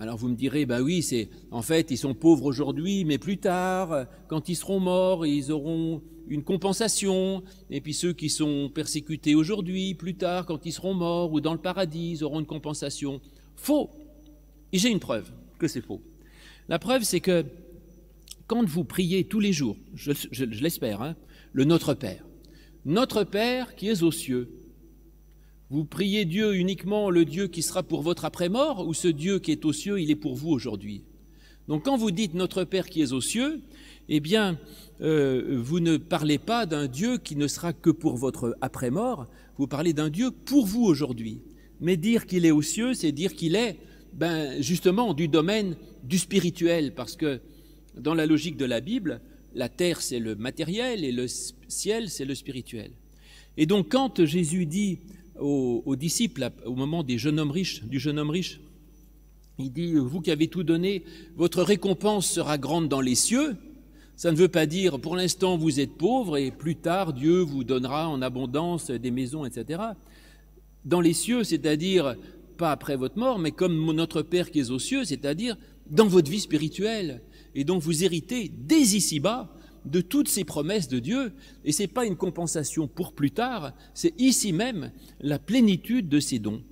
Alors 0.00 0.16
vous 0.16 0.28
me 0.28 0.36
direz, 0.36 0.64
ben 0.64 0.80
oui, 0.80 1.02
c'est 1.02 1.28
en 1.50 1.62
fait 1.62 1.90
ils 1.90 1.96
sont 1.96 2.14
pauvres 2.14 2.44
aujourd'hui, 2.44 3.04
mais 3.04 3.18
plus 3.18 3.38
tard, 3.38 4.06
quand 4.28 4.48
ils 4.48 4.54
seront 4.54 4.78
morts, 4.78 5.26
ils 5.26 5.50
auront 5.50 6.02
une 6.28 6.44
compensation. 6.44 7.42
Et 7.70 7.80
puis 7.80 7.94
ceux 7.94 8.12
qui 8.12 8.28
sont 8.28 8.70
persécutés 8.72 9.34
aujourd'hui, 9.34 9.94
plus 9.94 10.14
tard, 10.14 10.46
quand 10.46 10.66
ils 10.66 10.72
seront 10.72 10.94
morts 10.94 11.32
ou 11.32 11.40
dans 11.40 11.52
le 11.52 11.60
paradis, 11.60 12.22
auront 12.22 12.40
une 12.40 12.46
compensation. 12.46 13.20
Faux. 13.56 13.90
Et 14.72 14.78
j'ai 14.78 14.90
une 14.90 15.00
preuve 15.00 15.30
que 15.58 15.66
c'est 15.66 15.80
faux. 15.80 16.00
La 16.68 16.78
preuve, 16.78 17.02
c'est 17.02 17.20
que 17.20 17.44
quand 18.46 18.64
vous 18.64 18.84
priez 18.84 19.24
tous 19.24 19.40
les 19.40 19.52
jours, 19.52 19.76
je, 19.94 20.44
l'espère, 20.44 21.02
hein, 21.02 21.16
le 21.52 21.64
Notre 21.64 21.94
Père, 21.94 22.24
Notre 22.84 23.24
Père 23.24 23.74
qui 23.74 23.88
est 23.88 24.02
aux 24.02 24.12
cieux, 24.12 24.50
vous 25.70 25.84
priez 25.84 26.24
Dieu 26.24 26.54
uniquement 26.54 27.10
le 27.10 27.24
Dieu 27.24 27.46
qui 27.46 27.62
sera 27.62 27.82
pour 27.82 28.02
votre 28.02 28.24
après-mort 28.24 28.86
ou 28.86 28.94
ce 28.94 29.08
Dieu 29.08 29.38
qui 29.38 29.52
est 29.52 29.64
aux 29.64 29.72
cieux, 29.72 30.00
il 30.00 30.10
est 30.10 30.16
pour 30.16 30.34
vous 30.34 30.48
aujourd'hui? 30.48 31.04
Donc 31.68 31.84
quand 31.84 31.98
vous 31.98 32.10
dites 32.10 32.34
Notre 32.34 32.64
Père 32.64 32.88
qui 32.88 33.02
est 33.02 33.12
aux 33.12 33.20
cieux, 33.20 33.60
eh 34.08 34.20
bien, 34.20 34.58
euh, 35.02 35.60
vous 35.62 35.80
ne 35.80 35.98
parlez 35.98 36.38
pas 36.38 36.64
d'un 36.64 36.86
Dieu 36.86 37.18
qui 37.18 37.36
ne 37.36 37.46
sera 37.46 37.74
que 37.74 37.90
pour 37.90 38.16
votre 38.16 38.56
après-mort, 38.62 39.26
vous 39.58 39.66
parlez 39.66 39.92
d'un 39.92 40.08
Dieu 40.08 40.30
pour 40.30 40.64
vous 40.64 40.84
aujourd'hui. 40.84 41.42
Mais 41.80 41.98
dire 41.98 42.26
qu'il 42.26 42.46
est 42.46 42.50
aux 42.50 42.62
cieux, 42.62 42.94
c'est 42.94 43.12
dire 43.12 43.34
qu'il 43.34 43.54
est 43.54 43.76
ben, 44.14 44.62
justement 44.62 45.12
du 45.12 45.28
domaine 45.28 45.76
du 46.02 46.18
spirituel, 46.18 46.94
parce 46.94 47.14
que 47.14 47.40
dans 47.98 48.14
la 48.14 48.24
logique 48.24 48.56
de 48.56 48.64
la 48.64 48.80
Bible, 48.80 49.20
la 49.54 49.68
terre 49.68 50.00
c'est 50.00 50.18
le 50.18 50.34
matériel 50.34 51.04
et 51.04 51.12
le 51.12 51.26
ciel 51.68 52.08
c'est 52.08 52.24
le 52.24 52.34
spirituel. 52.34 52.92
Et 53.58 53.66
donc 53.66 53.90
quand 53.90 54.24
Jésus 54.24 54.64
dit 54.64 55.00
aux, 55.40 55.96
disciples 55.96 56.50
au 56.64 56.74
moment 56.74 57.02
des 57.02 57.18
jeunes 57.18 57.38
hommes 57.38 57.50
riches, 57.50 57.84
du 57.84 57.98
jeune 57.98 58.18
homme 58.18 58.30
riche, 58.30 58.60
il 59.58 59.72
dit 59.72 59.94
vous 59.94 60.20
qui 60.20 60.30
avez 60.30 60.48
tout 60.48 60.62
donné, 60.62 61.02
votre 61.36 61.62
récompense 61.62 62.28
sera 62.28 62.58
grande 62.58 62.88
dans 62.88 63.00
les 63.00 63.14
cieux. 63.14 63.56
Ça 64.16 64.30
ne 64.32 64.36
veut 64.36 64.48
pas 64.48 64.66
dire 64.66 65.00
pour 65.00 65.16
l'instant 65.16 65.56
vous 65.56 65.80
êtes 65.80 65.94
pauvre 65.96 66.36
et 66.36 66.50
plus 66.50 66.76
tard 66.76 67.12
Dieu 67.12 67.40
vous 67.40 67.64
donnera 67.64 68.08
en 68.08 68.22
abondance 68.22 68.90
des 68.90 69.10
maisons, 69.10 69.44
etc. 69.44 69.80
Dans 70.84 71.00
les 71.00 71.12
cieux, 71.12 71.44
c'est-à-dire 71.44 72.16
pas 72.56 72.72
après 72.72 72.96
votre 72.96 73.18
mort, 73.18 73.38
mais 73.38 73.50
comme 73.50 73.92
notre 73.92 74.22
Père 74.22 74.50
qui 74.50 74.60
est 74.60 74.70
aux 74.70 74.78
cieux, 74.78 75.04
c'est-à-dire 75.04 75.56
dans 75.90 76.06
votre 76.06 76.30
vie 76.30 76.40
spirituelle. 76.40 77.20
Et 77.54 77.64
donc 77.64 77.82
vous 77.82 78.04
héritez 78.04 78.52
dès 78.56 78.80
ici-bas 78.80 79.52
de 79.84 80.00
toutes 80.00 80.28
ces 80.28 80.44
promesses 80.44 80.88
de 80.88 80.98
Dieu, 80.98 81.32
et 81.64 81.72
ce 81.72 81.82
n'est 81.82 81.88
pas 81.88 82.06
une 82.06 82.16
compensation 82.16 82.88
pour 82.88 83.12
plus 83.12 83.30
tard, 83.30 83.72
c'est 83.94 84.14
ici 84.20 84.52
même 84.52 84.92
la 85.20 85.38
plénitude 85.38 86.08
de 86.08 86.20
ces 86.20 86.38
dons. 86.38 86.62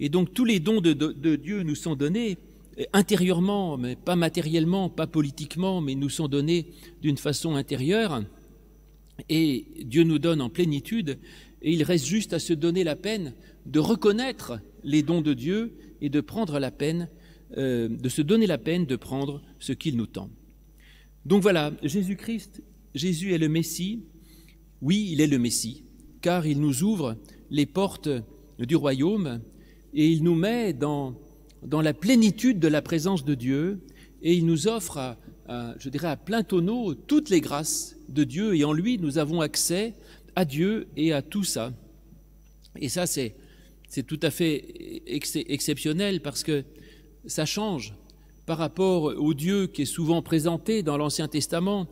Et 0.00 0.08
donc 0.08 0.34
tous 0.34 0.44
les 0.44 0.60
dons 0.60 0.80
de, 0.80 1.36
Dieu 1.36 1.62
nous 1.62 1.74
sont 1.74 1.94
donnés 1.94 2.38
intérieurement, 2.92 3.76
mais 3.76 3.96
pas 3.96 4.16
matériellement, 4.16 4.88
pas 4.88 5.06
politiquement, 5.06 5.80
mais 5.80 5.94
nous 5.94 6.08
sont 6.08 6.28
donnés 6.28 6.66
d'une 7.02 7.18
façon 7.18 7.54
intérieure, 7.54 8.24
et 9.28 9.66
Dieu 9.84 10.04
nous 10.04 10.18
donne 10.18 10.40
en 10.40 10.48
plénitude, 10.48 11.18
et 11.60 11.72
il 11.72 11.82
reste 11.82 12.06
juste 12.06 12.32
à 12.32 12.38
se 12.38 12.52
donner 12.52 12.82
la 12.82 12.96
peine 12.96 13.34
de 13.66 13.78
reconnaître 13.78 14.58
les 14.82 15.02
dons 15.02 15.20
de 15.20 15.34
Dieu 15.34 15.74
et 16.00 16.08
de 16.08 16.20
prendre 16.20 16.58
la 16.58 16.70
peine, 16.70 17.08
euh, 17.56 17.88
de 17.88 18.08
se 18.08 18.22
donner 18.22 18.46
la 18.46 18.58
peine 18.58 18.86
de 18.86 18.96
prendre 18.96 19.40
ce 19.60 19.72
qu'il 19.72 19.96
nous 19.96 20.06
tend. 20.06 20.30
Donc 21.24 21.42
voilà, 21.42 21.72
Jésus-Christ, 21.82 22.62
Jésus 22.94 23.32
est 23.32 23.38
le 23.38 23.48
Messie. 23.48 24.04
Oui, 24.80 25.08
il 25.12 25.20
est 25.20 25.26
le 25.26 25.38
Messie, 25.38 25.84
car 26.20 26.46
il 26.46 26.60
nous 26.60 26.82
ouvre 26.82 27.16
les 27.50 27.66
portes 27.66 28.08
du 28.58 28.74
royaume 28.74 29.40
et 29.94 30.08
il 30.08 30.24
nous 30.24 30.34
met 30.34 30.72
dans, 30.72 31.14
la 31.70 31.94
plénitude 31.94 32.58
de 32.58 32.68
la 32.68 32.82
présence 32.82 33.24
de 33.24 33.34
Dieu 33.34 33.80
et 34.22 34.34
il 34.34 34.46
nous 34.46 34.66
offre, 34.66 35.16
je 35.48 35.88
dirais, 35.88 36.08
à 36.08 36.16
plein 36.16 36.42
tonneau 36.42 36.94
toutes 36.94 37.30
les 37.30 37.40
grâces 37.40 37.96
de 38.08 38.24
Dieu 38.24 38.56
et 38.56 38.64
en 38.64 38.72
lui 38.72 38.98
nous 38.98 39.18
avons 39.18 39.40
accès 39.40 39.94
à 40.34 40.44
Dieu 40.44 40.88
et 40.96 41.12
à 41.12 41.22
tout 41.22 41.44
ça. 41.44 41.72
Et 42.80 42.88
ça, 42.88 43.06
c'est 43.06 43.36
c'est 43.92 44.04
tout 44.04 44.20
à 44.22 44.30
fait 44.30 45.02
exceptionnel 45.06 46.22
parce 46.22 46.42
que 46.42 46.64
ça 47.26 47.44
change. 47.44 47.94
Par 48.46 48.58
rapport 48.58 49.04
au 49.04 49.34
Dieu 49.34 49.66
qui 49.66 49.82
est 49.82 49.86
souvent 49.86 50.22
présenté 50.22 50.82
dans 50.82 50.96
l'Ancien 50.96 51.28
Testament, 51.28 51.86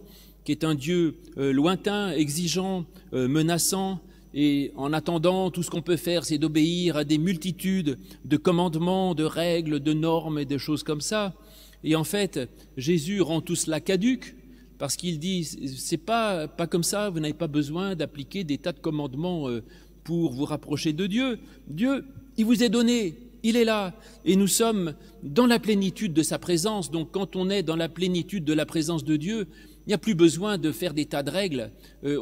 qui 0.45 0.53
est 0.53 0.65
un 0.65 0.75
Dieu 0.75 1.17
euh, 1.39 1.53
lointain, 1.53 2.11
exigeant, 2.13 2.85
euh, 3.13 3.29
menaçant, 3.29 4.01
et 4.33 4.73
en 4.77 4.93
attendant, 4.93 5.51
tout 5.51 5.63
ce 5.63 5.71
qu'on 5.71 5.83
peut 5.83 5.97
faire, 5.97 6.25
c'est 6.25 6.39
d'obéir 6.39 6.97
à 6.97 7.05
des 7.05 7.19
multitudes 7.19 7.99
de 8.25 8.37
commandements, 8.37 9.15
de 9.15 9.25
règles, 9.25 9.81
de 9.81 9.93
normes 9.93 10.39
et 10.39 10.45
de 10.45 10.57
choses 10.57 10.83
comme 10.85 11.01
ça. 11.01 11.35
Et 11.83 11.97
en 11.97 12.05
fait, 12.05 12.49
Jésus 12.77 13.21
rend 13.23 13.41
tout 13.41 13.57
cela 13.57 13.81
caduque 13.81 14.37
parce 14.79 14.97
qu'il 14.97 15.19
dit 15.19 15.45
c'est 15.45 15.97
pas 15.97 16.47
pas 16.47 16.67
comme 16.67 16.85
ça. 16.85 17.11
Vous 17.11 17.19
n'avez 17.19 17.35
pas 17.35 17.49
besoin 17.49 17.97
d'appliquer 17.97 18.45
des 18.45 18.59
tas 18.59 18.73
de 18.73 18.79
commandements 18.79 19.49
euh, 19.49 19.63
pour 20.05 20.33
vous 20.33 20.45
rapprocher 20.45 20.93
de 20.93 21.07
Dieu. 21.07 21.39
Dieu, 21.67 22.05
il 22.37 22.45
vous 22.45 22.63
est 22.63 22.69
donné, 22.69 23.17
il 23.43 23.57
est 23.57 23.65
là, 23.65 23.95
et 24.25 24.37
nous 24.37 24.47
sommes 24.47 24.95
dans 25.23 25.47
la 25.47 25.59
plénitude 25.59 26.13
de 26.13 26.23
sa 26.23 26.39
présence. 26.39 26.91
Donc, 26.91 27.11
quand 27.11 27.37
on 27.37 27.51
est 27.51 27.63
dans 27.63 27.77
la 27.77 27.89
plénitude 27.89 28.45
de 28.45 28.53
la 28.53 28.67
présence 28.67 29.05
de 29.05 29.17
Dieu, 29.17 29.47
il 29.87 29.89
n'y 29.89 29.95
a 29.95 29.99
plus 29.99 30.15
besoin 30.15 30.59
de 30.59 30.73
faire 30.73 30.95
des 30.95 31.07
tas 31.07 31.23
de 31.23 31.31
règles. 31.31 31.71
Euh, 32.05 32.21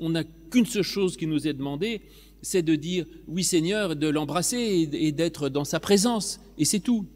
on 0.00 0.10
n'a 0.10 0.24
qu'une 0.50 0.66
seule 0.66 0.82
chose 0.82 1.16
qui 1.16 1.26
nous 1.26 1.46
est 1.46 1.52
demandée, 1.52 2.02
c'est 2.42 2.62
de 2.62 2.74
dire 2.74 3.06
oui 3.28 3.44
Seigneur, 3.44 3.96
de 3.96 4.08
l'embrasser 4.08 4.88
et, 4.92 5.12
d'être 5.12 5.48
dans 5.48 5.64
sa 5.64 5.80
présence. 5.80 6.40
Et 6.58 6.64
c'est 6.64 6.80
tout. 6.80 7.06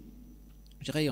Je 0.81 0.87
dirais, 0.91 1.09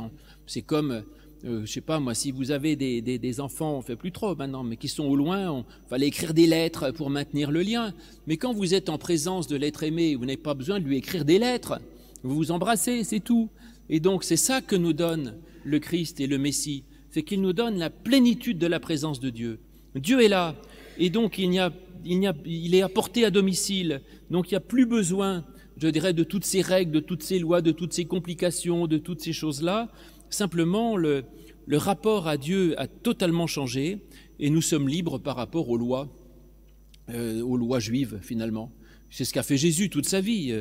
c'est 0.47 0.63
comme, 0.63 1.03
euh, 1.45 1.67
je 1.67 1.71
sais 1.71 1.81
pas 1.81 2.01
moi, 2.01 2.15
si 2.15 2.31
vous 2.31 2.51
avez 2.51 2.77
des, 2.77 3.41
enfants, 3.41 3.77
on 3.77 3.83
fait 3.83 3.97
plus 3.97 4.13
trop 4.13 4.35
maintenant, 4.35 4.65
mais 4.65 4.77
qui 4.77 4.89
sont 4.89 5.05
au 5.05 5.17
loin, 5.17 5.51
on 5.51 5.65
fallait 5.89 6.07
écrire 6.07 6.35
des 6.35 6.47
lettres 6.47 6.91
pour 6.93 7.11
maintenir 7.11 7.51
le 7.51 7.63
lien. 7.63 7.93
Mais 8.27 8.37
quand 8.37 8.53
vous 8.53 8.75
êtes 8.75 8.89
en 8.89 8.99
présence 8.99 9.47
de 9.49 9.57
l'être 9.57 9.83
aimé, 9.83 10.15
vous 10.15 10.25
n'avez 10.25 10.37
pas 10.37 10.55
besoin 10.55 10.81
de 10.81 10.85
lui 10.85 10.97
écrire 10.97 11.25
des 11.25 11.39
lettres. 11.39 11.81
Vous 12.29 12.37
vous 12.37 12.51
embrassez, 12.51 13.05
c'est 13.05 13.21
tout. 13.21 13.51
Et 13.89 14.01
donc 14.01 14.23
c'est 14.23 14.37
ça 14.37 14.61
que 14.61 14.77
nous 14.77 14.93
donne 14.93 15.37
le 15.65 15.79
Christ 15.79 16.21
et 16.21 16.27
le 16.27 16.39
Messie 16.39 16.85
c'est 17.11 17.23
qu'il 17.23 17.41
nous 17.41 17.53
donne 17.53 17.79
la 17.79 17.91
plénitude 17.91 18.59
de 18.59 18.67
la 18.67 18.81
présence 18.81 19.21
de 19.21 19.31
Dieu. 19.31 19.61
Dieu 19.95 20.23
est 20.23 20.29
là, 20.29 20.55
et 20.99 21.11
donc 21.11 21.39
il, 21.39 21.59
a, 21.59 21.73
il, 22.05 22.75
est 22.75 22.83
apporté 22.83 23.25
à 23.25 23.31
domicile, 23.31 24.03
donc 24.31 24.51
il 24.51 24.55
n'y 24.55 24.59
a 24.59 24.61
plus 24.61 24.87
besoin, 24.87 25.45
je 25.77 25.89
dirais, 25.89 26.13
de 26.13 26.25
toutes 26.25 26.45
ces 26.45 26.61
règles, 26.61 26.93
de 26.93 27.01
toutes 27.01 27.23
ces 27.23 27.39
lois, 27.39 27.63
de 27.63 27.73
toutes 27.73 27.93
ces 27.93 28.05
complications, 28.05 28.87
de 28.87 28.99
toutes 28.99 29.21
ces 29.21 29.33
choses-là. 29.33 29.91
Simplement, 30.31 30.97
le, 30.97 31.25
le 31.67 31.77
rapport 31.79 32.29
à 32.29 32.37
Dieu 32.37 32.79
a 32.79 32.87
totalement 32.87 33.47
changé, 33.47 33.99
et 34.39 34.51
nous 34.51 34.63
sommes 34.63 34.89
libres 34.89 35.19
par 35.19 35.37
rapport 35.37 35.69
aux 35.71 35.79
lois, 35.79 36.09
euh, 37.09 37.43
aux 37.43 37.57
lois 37.57 37.81
juives 37.81 38.19
finalement. 38.23 38.71
C'est 39.11 39.25
ce 39.25 39.33
qu'a 39.33 39.43
fait 39.43 39.57
Jésus 39.57 39.89
toute 39.89 40.07
sa 40.07 40.21
vie, 40.21 40.53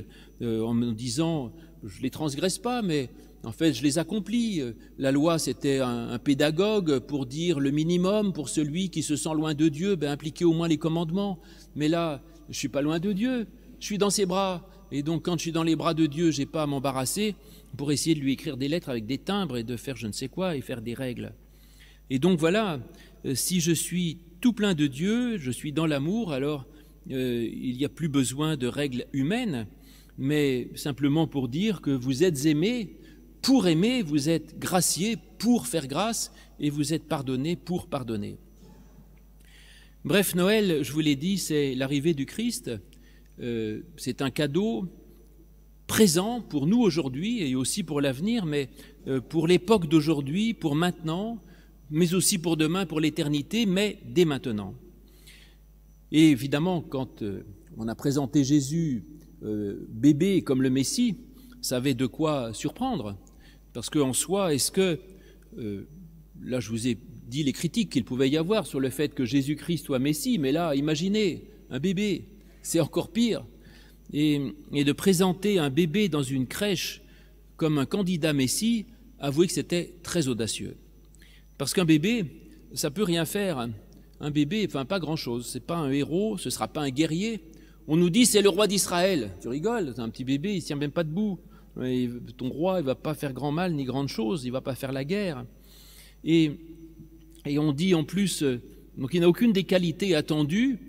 euh, 0.41 0.61
en 0.61 0.73
me 0.73 0.91
disant, 0.91 1.51
je 1.83 1.97
ne 1.97 2.03
les 2.03 2.09
transgresse 2.09 2.57
pas, 2.57 2.81
mais 2.81 3.09
en 3.43 3.51
fait, 3.51 3.73
je 3.73 3.83
les 3.83 3.97
accomplis. 3.97 4.61
La 4.97 5.11
loi, 5.11 5.39
c'était 5.39 5.79
un, 5.79 6.17
pédagogue 6.19 6.99
pour 6.99 7.25
dire 7.25 7.59
le 7.59 7.71
minimum 7.71 8.33
pour 8.33 8.49
celui 8.49 8.89
qui 8.89 9.03
se 9.03 9.15
sent 9.15 9.33
loin 9.33 9.53
de 9.53 9.69
Dieu, 9.69 9.95
ben, 9.95 10.11
impliquer 10.11 10.43
au 10.45 10.53
moins 10.53 10.67
les 10.67 10.77
commandements. 10.77 11.39
Mais 11.75 11.87
là, 11.87 12.21
je 12.49 12.57
suis 12.57 12.67
pas 12.67 12.81
loin 12.81 12.99
de 12.99 13.13
Dieu, 13.13 13.47
je 13.79 13.85
suis 13.85 13.97
dans 13.97 14.09
ses 14.09 14.25
bras. 14.25 14.67
Et 14.91 15.03
donc, 15.03 15.23
quand 15.23 15.37
je 15.37 15.41
suis 15.41 15.51
dans 15.51 15.63
les 15.63 15.75
bras 15.75 15.93
de 15.93 16.05
Dieu, 16.05 16.31
j'ai 16.31 16.45
pas 16.45 16.63
à 16.63 16.65
m'embarrasser 16.65 17.35
pour 17.75 17.91
essayer 17.91 18.15
de 18.15 18.21
lui 18.21 18.33
écrire 18.33 18.57
des 18.57 18.67
lettres 18.67 18.89
avec 18.89 19.05
des 19.05 19.17
timbres 19.17 19.57
et 19.57 19.63
de 19.63 19.75
faire 19.75 19.95
je 19.95 20.07
ne 20.07 20.13
sais 20.13 20.29
quoi 20.29 20.55
et 20.55 20.61
faire 20.61 20.81
des 20.81 20.93
règles. 20.93 21.33
Et 22.09 22.19
donc 22.19 22.39
voilà, 22.39 22.79
euh, 23.25 23.35
si 23.35 23.59
je 23.59 23.71
suis 23.71 24.19
tout 24.39 24.53
plein 24.53 24.73
de 24.73 24.87
Dieu, 24.87 25.37
je 25.37 25.51
suis 25.51 25.73
dans 25.73 25.85
l'amour, 25.85 26.31
alors 26.31 26.65
euh, 27.11 27.47
il 27.51 27.75
n'y 27.75 27.85
a 27.85 27.89
plus 27.89 28.07
besoin 28.07 28.55
de 28.55 28.67
règles 28.67 29.05
humaines, 29.11 29.67
mais 30.17 30.69
simplement 30.75 31.27
pour 31.27 31.47
dire 31.47 31.81
que 31.81 31.91
vous 31.91 32.23
êtes 32.23 32.45
aimés 32.45 32.97
pour 33.41 33.67
aimer, 33.67 34.01
vous 34.01 34.29
êtes 34.29 34.59
gracié 34.59 35.17
pour 35.37 35.67
faire 35.67 35.87
grâce 35.87 36.33
et 36.59 36.69
vous 36.69 36.93
êtes 36.93 37.07
pardonné 37.07 37.55
pour 37.55 37.87
pardonner. 37.87 38.37
Bref, 40.03 40.35
Noël, 40.35 40.83
je 40.83 40.91
vous 40.91 40.99
l'ai 40.99 41.15
dit, 41.15 41.37
c'est 41.37 41.75
l'arrivée 41.75 42.13
du 42.13 42.25
Christ. 42.25 42.71
Euh, 43.39 43.81
c'est 43.97 44.21
un 44.21 44.31
cadeau 44.31 44.87
présent 45.85 46.41
pour 46.41 46.67
nous 46.67 46.79
aujourd'hui 46.79 47.41
et 47.41 47.55
aussi 47.55 47.83
pour 47.83 48.01
l'avenir, 48.01 48.45
mais 48.45 48.69
euh, 49.07 49.21
pour 49.21 49.47
l'époque 49.47 49.87
d'aujourd'hui, 49.87 50.53
pour 50.53 50.75
maintenant, 50.75 51.41
mais 51.89 52.13
aussi 52.13 52.37
pour 52.37 52.57
demain, 52.57 52.85
pour 52.85 52.99
l'éternité, 52.99 53.65
mais 53.65 53.99
dès 54.05 54.25
maintenant. 54.25 54.73
Et 56.11 56.31
évidemment, 56.31 56.81
quand 56.81 57.21
euh, 57.21 57.43
on 57.77 57.87
a 57.87 57.95
présenté 57.95 58.43
Jésus 58.43 59.03
bébé 59.41 60.41
comme 60.41 60.61
le 60.61 60.69
Messie, 60.69 61.17
ça 61.61 61.77
avait 61.77 61.93
de 61.93 62.05
quoi 62.05 62.53
surprendre. 62.53 63.17
Parce 63.73 63.89
qu'en 63.89 64.13
soi, 64.13 64.53
est-ce 64.53 64.71
que, 64.71 64.99
euh, 65.57 65.87
là 66.41 66.59
je 66.59 66.69
vous 66.69 66.87
ai 66.87 66.97
dit 67.27 67.43
les 67.43 67.53
critiques 67.53 67.91
qu'il 67.91 68.05
pouvait 68.05 68.29
y 68.29 68.37
avoir 68.37 68.65
sur 68.65 68.79
le 68.79 68.89
fait 68.89 69.13
que 69.13 69.25
Jésus-Christ 69.25 69.85
soit 69.85 69.99
Messie, 69.99 70.37
mais 70.37 70.51
là, 70.51 70.75
imaginez, 70.75 71.49
un 71.69 71.79
bébé, 71.79 72.29
c'est 72.61 72.79
encore 72.79 73.11
pire. 73.11 73.45
Et, 74.13 74.53
de 74.71 74.91
présenter 74.93 75.59
un 75.59 75.69
bébé 75.69 76.07
dans 76.07 76.23
une 76.23 76.47
crèche 76.47 77.01
comme 77.57 77.77
un 77.77 77.85
candidat 77.85 78.31
Messie, 78.33 78.85
avouez 79.19 79.47
que 79.47 79.53
c'était 79.53 79.95
très 80.03 80.27
audacieux. 80.29 80.77
Parce 81.57 81.73
qu'un 81.73 81.85
bébé, 81.85 82.25
ça 82.73 82.91
peut 82.91 83.03
rien 83.03 83.25
faire. 83.25 83.67
Un 84.19 84.31
bébé, 84.31 84.65
enfin 84.67 84.85
pas 84.85 84.99
grand-chose. 84.99 85.49
C'est 85.51 85.65
pas 85.65 85.77
un 85.77 85.91
héros, 85.91 86.37
ce 86.37 86.49
sera 86.49 86.67
pas 86.67 86.81
un 86.81 86.89
guerrier. 86.89 87.41
On 87.87 87.95
nous 87.95 88.09
dit 88.09 88.25
c'est 88.25 88.41
le 88.41 88.49
roi 88.49 88.67
d'Israël. 88.67 89.31
Tu 89.41 89.47
rigoles, 89.47 89.93
c'est 89.95 90.01
un 90.01 90.09
petit 90.09 90.23
bébé, 90.23 90.55
il 90.55 90.63
tient 90.63 90.75
même 90.75 90.91
pas 90.91 91.03
debout 91.03 91.39
ton 92.37 92.49
roi, 92.49 92.79
il 92.79 92.85
va 92.85 92.95
pas 92.95 93.13
faire 93.13 93.33
grand 93.33 93.51
mal 93.51 93.73
ni 93.73 93.83
grande 93.83 94.07
chose, 94.07 94.45
il 94.45 94.51
va 94.51 94.61
pas 94.61 94.75
faire 94.75 94.91
la 94.91 95.05
guerre. 95.05 95.45
Et, 96.23 96.51
et 97.45 97.59
on 97.59 97.71
dit 97.71 97.93
en 97.93 98.03
plus, 98.03 98.43
euh, 98.43 98.61
donc 98.97 99.13
il 99.13 99.21
n'a 99.21 99.29
aucune 99.29 99.53
des 99.53 99.63
qualités 99.63 100.15
attendues, 100.15 100.79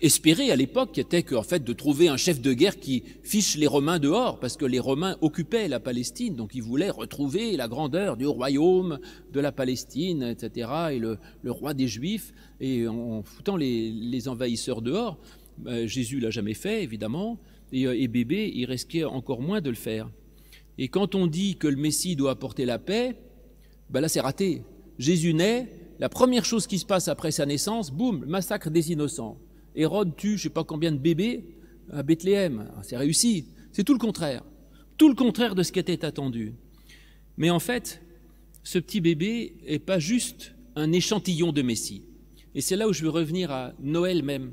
espérées 0.00 0.50
à 0.50 0.56
l'époque, 0.56 0.92
qui 0.92 1.00
était 1.00 1.22
qu'en 1.22 1.42
fait 1.42 1.62
de 1.62 1.72
trouver 1.72 2.08
un 2.08 2.16
chef 2.16 2.40
de 2.40 2.52
guerre 2.52 2.78
qui 2.78 3.04
fiche 3.22 3.56
les 3.56 3.66
Romains 3.66 3.98
dehors, 3.98 4.40
parce 4.40 4.56
que 4.56 4.64
les 4.64 4.80
Romains 4.80 5.16
occupaient 5.20 5.68
la 5.68 5.80
Palestine, 5.80 6.34
donc 6.34 6.54
ils 6.54 6.62
voulaient 6.62 6.90
retrouver 6.90 7.56
la 7.56 7.68
grandeur 7.68 8.16
du 8.16 8.26
royaume 8.26 8.98
de 9.32 9.40
la 9.40 9.52
Palestine, 9.52 10.22
etc., 10.22 10.70
et 10.92 10.98
le, 10.98 11.18
roi 11.46 11.74
des 11.74 11.86
Juifs, 11.86 12.32
et 12.60 12.86
en 12.88 13.22
foutant 13.22 13.56
les, 13.56 14.28
envahisseurs 14.28 14.82
dehors. 14.82 15.18
Euh, 15.66 15.86
Jésus 15.86 16.20
l'a 16.20 16.30
jamais 16.30 16.54
fait, 16.54 16.82
évidemment. 16.82 17.38
Euh, 17.74 17.94
et, 17.96 18.08
bébé, 18.08 18.50
il 18.54 18.66
risquait 18.66 19.04
encore 19.04 19.40
moins 19.40 19.60
de 19.60 19.70
le 19.70 19.76
faire. 19.76 20.10
Et 20.78 20.88
quand 20.88 21.14
on 21.14 21.26
dit 21.26 21.56
que 21.56 21.68
le 21.68 21.76
Messie 21.76 22.16
doit 22.16 22.32
apporter 22.32 22.64
la 22.64 22.78
paix, 22.78 23.16
ben 23.90 24.00
là 24.00 24.08
c'est 24.08 24.20
raté. 24.20 24.62
Jésus 24.98 25.34
naît, 25.34 25.68
la 25.98 26.08
première 26.08 26.44
chose 26.44 26.66
qui 26.66 26.78
se 26.78 26.86
passe 26.86 27.08
après 27.08 27.30
sa 27.30 27.46
naissance, 27.46 27.90
boum, 27.90 28.24
massacre 28.26 28.70
des 28.70 28.92
innocents. 28.92 29.38
Hérode 29.74 30.16
tue 30.16 30.30
je 30.30 30.32
ne 30.34 30.38
sais 30.38 30.50
pas 30.50 30.64
combien 30.64 30.92
de 30.92 30.98
bébés 30.98 31.44
à 31.90 32.02
Bethléem. 32.02 32.70
Ah, 32.76 32.80
c'est 32.82 32.96
réussi. 32.96 33.46
C'est 33.72 33.84
tout 33.84 33.92
le 33.92 33.98
contraire. 33.98 34.42
Tout 34.96 35.08
le 35.08 35.14
contraire 35.14 35.54
de 35.54 35.62
ce 35.62 35.72
qui 35.72 35.78
était 35.78 36.04
attendu. 36.04 36.54
Mais 37.36 37.50
en 37.50 37.58
fait, 37.58 38.02
ce 38.62 38.78
petit 38.78 39.00
bébé 39.00 39.54
n'est 39.68 39.78
pas 39.78 39.98
juste 39.98 40.54
un 40.76 40.92
échantillon 40.92 41.52
de 41.52 41.62
Messie. 41.62 42.02
Et 42.54 42.60
c'est 42.60 42.76
là 42.76 42.88
où 42.88 42.92
je 42.92 43.02
veux 43.02 43.10
revenir 43.10 43.50
à 43.50 43.72
Noël 43.80 44.22
même 44.22 44.52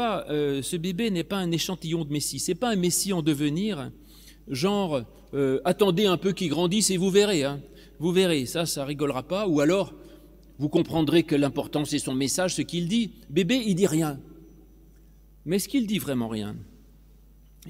euh, 0.00 0.62
ce 0.62 0.76
bébé 0.76 1.10
n'est 1.10 1.24
pas 1.24 1.36
un 1.36 1.50
échantillon 1.50 2.04
de 2.04 2.12
Messie, 2.12 2.38
c'est 2.38 2.54
pas 2.54 2.70
un 2.70 2.76
Messie 2.76 3.12
en 3.12 3.22
devenir, 3.22 3.90
genre 4.48 5.02
euh, 5.34 5.60
attendez 5.64 6.06
un 6.06 6.16
peu 6.16 6.32
qu'il 6.32 6.48
grandisse 6.48 6.90
et 6.90 6.96
vous 6.96 7.10
verrez, 7.10 7.44
hein. 7.44 7.60
vous 7.98 8.12
verrez, 8.12 8.46
ça, 8.46 8.66
ça 8.66 8.84
rigolera 8.84 9.22
pas, 9.22 9.46
ou 9.46 9.60
alors 9.60 9.94
vous 10.58 10.68
comprendrez 10.68 11.22
que 11.22 11.36
l'important 11.36 11.84
c'est 11.84 11.98
son 11.98 12.14
message, 12.14 12.54
ce 12.54 12.62
qu'il 12.62 12.88
dit. 12.88 13.12
Bébé, 13.30 13.62
il 13.66 13.74
dit 13.74 13.86
rien, 13.86 14.18
mais 15.44 15.56
est-ce 15.56 15.68
qu'il 15.68 15.86
dit 15.86 15.98
vraiment 15.98 16.28
rien? 16.28 16.56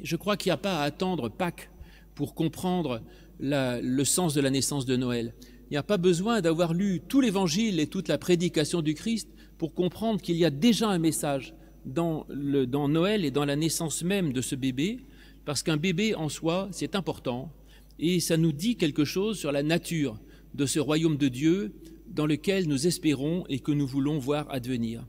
Je 0.03 0.17
crois 0.17 0.37
qu'il 0.37 0.51
n'y 0.51 0.55
a 0.55 0.59
pas 0.59 0.81
à 0.81 0.85
attendre 0.85 1.29
Pâques 1.29 1.71
pour 2.15 2.35
comprendre 2.35 3.03
le 3.41 4.05
sens 4.05 4.35
de 4.35 4.41
la 4.41 4.51
naissance 4.51 4.87
de 4.87 4.97
Noël. 4.97 5.35
Il 5.71 5.75
n'y 5.75 5.79
a 5.79 5.83
pas 5.83 5.99
besoin 5.99 6.41
d'avoir 6.41 6.73
lu 6.73 7.03
tout 7.07 7.21
l'Évangile 7.21 7.79
et 7.79 7.87
toute 7.87 8.09
la 8.09 8.19
prédication 8.19 8.81
du 8.81 8.95
Christ 8.95 9.29
pour 9.59 9.75
comprendre 9.75 10.21
qu'il 10.21 10.37
y 10.37 10.45
a 10.45 10.51
déjà 10.51 10.89
un 10.89 10.99
message 10.99 11.55
dans, 11.88 12.27
Noël 12.29 13.24
et 13.24 13.31
dans 13.31 13.44
la 13.44 13.57
naissance 13.57 14.03
même 14.03 14.33
de 14.33 14.40
ce 14.40 14.55
bébé, 14.55 15.01
parce 15.44 15.62
qu'un 15.62 15.77
bébé 15.77 16.14
en 16.14 16.29
soi, 16.29 16.68
c'est 16.72 16.94
important, 16.94 17.53
et 17.98 18.20
ça 18.20 18.37
nous 18.37 18.53
dit 18.53 18.77
quelque 18.77 19.05
chose 19.05 19.38
sur 19.38 19.53
la 19.53 19.62
nature 19.62 20.18
de 20.55 20.66
ce 20.66 20.79
royaume 20.79 21.16
de 21.16 21.29
Dieu 21.29 21.72
dans 22.07 22.27
lequel 22.27 22.68
nous 22.68 22.87
espérons 22.87 23.44
et 23.48 23.59
que 23.59 23.72
nous 23.72 23.87
voulons 23.87 24.18
voir 24.18 24.46
advenir. 24.51 25.07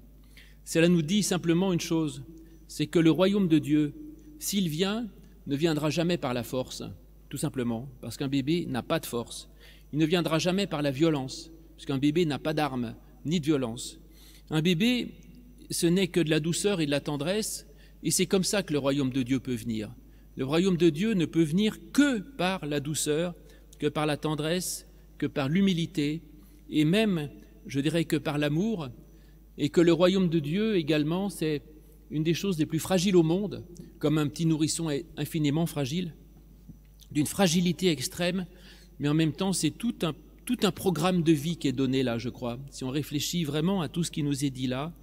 Cela 0.66 0.88
nous 0.88 1.02
dit 1.02 1.24
simplement 1.24 1.74
une 1.74 1.80
chose, 1.80 2.24
c'est 2.68 2.88
que 2.88 3.00
le 3.00 3.12
royaume 3.12 3.48
de 3.48 3.60
Dieu, 3.60 3.94
s'il 4.40 4.70
vient, 4.70 5.08
ne 5.48 5.56
viendra 5.56 5.90
jamais 5.90 6.18
par 6.18 6.34
la 6.34 6.44
force, 6.44 6.84
tout 7.30 7.38
simplement, 7.38 7.88
parce 8.02 8.18
qu'un 8.18 8.28
bébé 8.28 8.66
n'a 8.68 8.84
pas 8.84 9.00
de 9.00 9.06
force. 9.06 9.50
Il 9.94 10.00
ne 10.00 10.06
viendra 10.06 10.40
jamais 10.40 10.68
par 10.68 10.82
la 10.82 10.92
violence, 10.92 11.52
parce 11.76 11.86
qu'un 11.86 11.98
bébé 11.98 12.26
n'a 12.26 12.40
pas 12.40 12.54
d'armes 12.54 12.96
ni 13.26 13.40
de 13.40 13.46
violence. 13.46 14.00
Un 14.50 14.62
bébé, 14.62 15.10
ce 15.70 15.88
n'est 15.88 16.08
que 16.08 16.20
de 16.20 16.30
la 16.30 16.40
douceur 16.40 16.82
et 16.82 16.86
de 16.86 16.92
la 16.92 17.02
tendresse, 17.02 17.68
et 18.04 18.12
c'est 18.12 18.26
comme 18.26 18.44
ça 18.44 18.64
que 18.64 18.74
le 18.74 18.80
royaume 18.80 19.12
de 19.12 19.24
Dieu 19.24 19.40
peut 19.40 19.56
venir. 19.56 19.94
Le 20.36 20.46
royaume 20.46 20.78
de 20.78 20.90
Dieu 20.90 21.14
ne 21.14 21.26
peut 21.26 21.44
venir 21.44 21.78
que 21.92 22.20
par 22.20 22.66
la 22.66 22.80
douceur, 22.80 23.36
que 23.78 23.88
par 23.88 24.06
la 24.06 24.18
tendresse, 24.18 24.88
que 25.18 25.26
par 25.26 25.50
l'humilité, 25.50 26.22
et 26.70 26.86
même, 26.86 27.30
je 27.66 27.80
dirais, 27.80 28.06
que 28.06 28.16
par 28.16 28.38
l'amour, 28.38 28.90
et 29.58 29.70
que 29.70 29.82
le 29.82 29.92
royaume 29.92 30.30
de 30.30 30.40
Dieu 30.40 30.78
également, 30.78 31.30
c'est 31.30 31.62
une 32.10 32.24
des 32.24 32.34
choses 32.34 32.58
les 32.58 32.66
plus 32.66 32.80
fragiles 32.80 33.16
au 33.16 33.24
monde, 33.24 33.66
comme 34.00 34.18
un 34.18 34.28
petit 34.28 34.46
nourrisson 34.46 34.90
est 34.90 35.06
infiniment 35.18 35.66
fragile, 35.66 36.14
d'une 37.12 37.26
fragilité 37.26 37.90
extrême, 37.90 38.46
mais 39.00 39.10
en 39.10 39.14
même 39.14 39.34
temps, 39.34 39.54
c'est 39.54 39.72
tout 39.72 39.96
un, 40.04 40.14
tout 40.46 40.58
un 40.64 40.72
programme 40.72 41.22
de 41.22 41.32
vie 41.32 41.58
qui 41.58 41.68
est 41.68 41.74
donné 41.74 42.04
là, 42.04 42.18
je 42.18 42.30
crois, 42.30 42.60
si 42.72 42.84
on 42.84 42.90
réfléchit 42.90 43.44
vraiment 43.44 43.82
à 43.82 43.90
tout 43.90 44.04
ce 44.04 44.12
qui 44.12 44.24
nous 44.24 44.46
est 44.46 44.50
dit 44.50 44.68
là, 44.68 44.94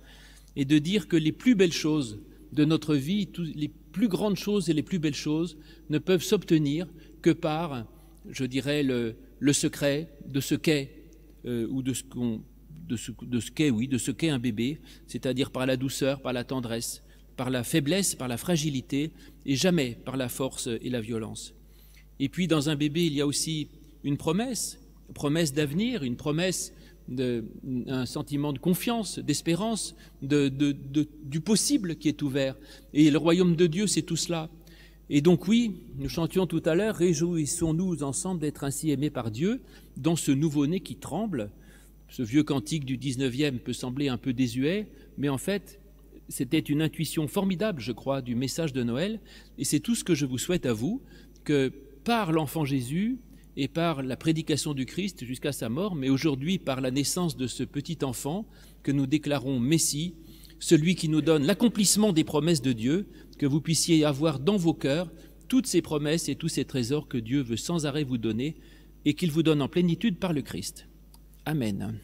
et 0.57 0.65
de 0.65 0.79
dire 0.79 1.09
que 1.09 1.17
les 1.17 1.33
plus 1.33 1.55
belles 1.55 1.73
choses 1.73 2.19
de 2.53 2.65
notre 2.65 2.97
vie, 2.97 3.29
les 3.55 3.71
plus 3.93 4.09
grandes 4.09 4.37
choses 4.37 4.71
et 4.71 4.73
les 4.73 4.83
plus 4.83 4.99
belles 4.99 5.15
choses 5.15 5.59
ne 5.91 5.99
peuvent 5.99 6.23
s'obtenir 6.23 6.89
que 7.23 7.31
par, 7.31 7.87
je 8.29 8.45
dirais, 8.45 8.83
le, 8.83 9.17
secret 9.53 10.09
de 10.27 10.41
ce 10.41 10.55
qu'est 10.55 10.91
euh, 11.45 11.67
ou 11.71 11.83
de 11.83 11.93
ce 11.93 12.03
qu'on 12.03 12.43
de 12.89 12.97
ce 12.97 13.51
qu'est, 13.51 13.71
oui, 13.71 13.89
de 13.89 13.99
ce 13.99 14.13
qu'est 14.13 14.29
un 14.29 14.39
bébé, 14.39 14.79
c'est-à-dire 15.09 15.51
par 15.51 15.67
la 15.67 15.77
douceur, 15.77 16.23
par 16.23 16.33
la 16.33 16.45
tendresse, 16.45 17.03
par 17.37 17.51
la 17.51 17.65
faiblesse, 17.65 18.15
par 18.15 18.29
la 18.29 18.37
fragilité, 18.37 19.11
et 19.45 19.57
jamais 19.57 19.99
par 20.05 20.17
la 20.17 20.29
force 20.29 20.69
et 20.69 20.89
la 20.89 21.01
violence. 21.01 21.53
Et 22.21 22.29
puis 22.29 22.47
dans 22.47 22.69
un 22.69 22.77
bébé, 22.77 23.07
il 23.07 23.15
y 23.15 23.21
a 23.21 23.27
aussi 23.27 23.69
une 24.05 24.17
promesse, 24.17 24.79
une 25.09 25.15
promesse 25.15 25.53
d'avenir, 25.53 26.05
une 26.05 26.17
promesse 26.17 26.73
de, 27.09 27.45
un 27.87 28.07
sentiment 28.07 28.53
de 28.53 28.59
confiance, 28.59 29.19
d'espérance, 29.19 29.95
de, 30.23 30.49
du 31.25 31.41
possible 31.41 31.97
qui 31.97 32.09
est 32.09 32.23
ouvert. 32.23 32.57
Et 32.95 33.11
le 33.11 33.19
royaume 33.19 33.57
de 33.57 33.67
Dieu, 33.67 33.87
c'est 33.87 34.03
tout 34.03 34.17
cela. 34.17 34.51
Et 35.09 35.21
donc 35.21 35.47
oui, 35.47 35.77
nous 35.99 36.09
chantions 36.09 36.47
tout 36.47 36.63
à 36.65 36.75
l'heure, 36.75 36.97
réjouissons-nous 36.97 38.03
ensemble 38.03 38.41
d'être 38.41 38.65
ainsi 38.65 38.91
aimés 38.91 39.11
par 39.11 39.31
Dieu 39.31 39.61
dans 39.97 40.17
ce 40.17 40.33
nouveau-né 40.33 40.81
qui 40.81 40.97
tremble. 40.97 41.51
Ce 42.09 42.23
vieux 42.23 42.43
cantique 42.43 42.85
du 42.85 42.99
19e 42.99 43.59
peut 43.59 43.73
sembler 43.73 44.09
un 44.09 44.17
peu 44.17 44.33
désuet, 44.33 44.89
mais 45.17 45.29
en 45.29 45.39
fait, 45.39 45.81
c'était 46.29 46.59
une 46.59 46.83
intuition 46.83 47.29
formidable, 47.29 47.81
je 47.81 47.93
crois, 47.93 48.21
du 48.21 48.35
message 48.35 48.73
de 48.73 48.83
Noël, 48.83 49.21
et 49.59 49.65
c'est 49.65 49.81
tout 49.81 49.95
ce 49.95 50.03
que 50.03 50.15
je 50.15 50.27
vous 50.27 50.39
souhaite 50.39 50.67
à 50.67 50.73
vous, 50.73 51.01
que 51.45 51.73
par 52.05 52.33
l'enfant 52.33 52.65
Jésus 52.65 53.19
et 53.57 53.69
par 53.69 54.03
la 54.03 54.17
prédication 54.17 54.75
du 54.75 54.87
Christ 54.87 55.25
jusqu'à 55.25 55.53
sa 55.53 55.69
mort, 55.69 55.95
mais 55.95 56.11
aujourd'hui 56.11 56.59
par 56.59 56.81
la 56.81 56.91
naissance 56.91 57.37
de 57.37 57.47
ce 57.47 57.65
petit 57.65 57.99
enfant 58.03 58.47
que 58.83 58.93
nous 58.93 59.07
déclarons 59.07 59.59
Messie, 59.59 60.15
celui 60.59 60.95
qui 60.95 61.09
nous 61.09 61.23
donne 61.23 61.45
l'accomplissement 61.45 62.13
des 62.13 62.25
promesses 62.25 62.63
de 62.63 62.73
Dieu, 62.73 63.09
que 63.39 63.47
vous 63.47 63.61
puissiez 63.61 64.05
avoir 64.05 64.39
dans 64.39 64.57
vos 64.57 64.75
cœurs 64.75 65.11
toutes 65.49 65.67
ces 65.67 65.83
promesses 65.83 66.29
et 66.29 66.35
tous 66.35 66.49
ces 66.49 66.65
trésors 66.65 67.09
que 67.09 67.19
Dieu 67.19 67.43
veut 67.43 67.57
sans 67.57 67.87
arrêt 67.87 68.05
vous 68.05 68.19
donner 68.19 68.57
et 69.05 69.15
qu'il 69.15 69.31
vous 69.31 69.43
donne 69.43 69.63
en 69.63 69.69
plénitude 69.69 70.19
par 70.19 70.33
le 70.33 70.43
Christ. 70.43 70.89
Amen. 71.45 72.01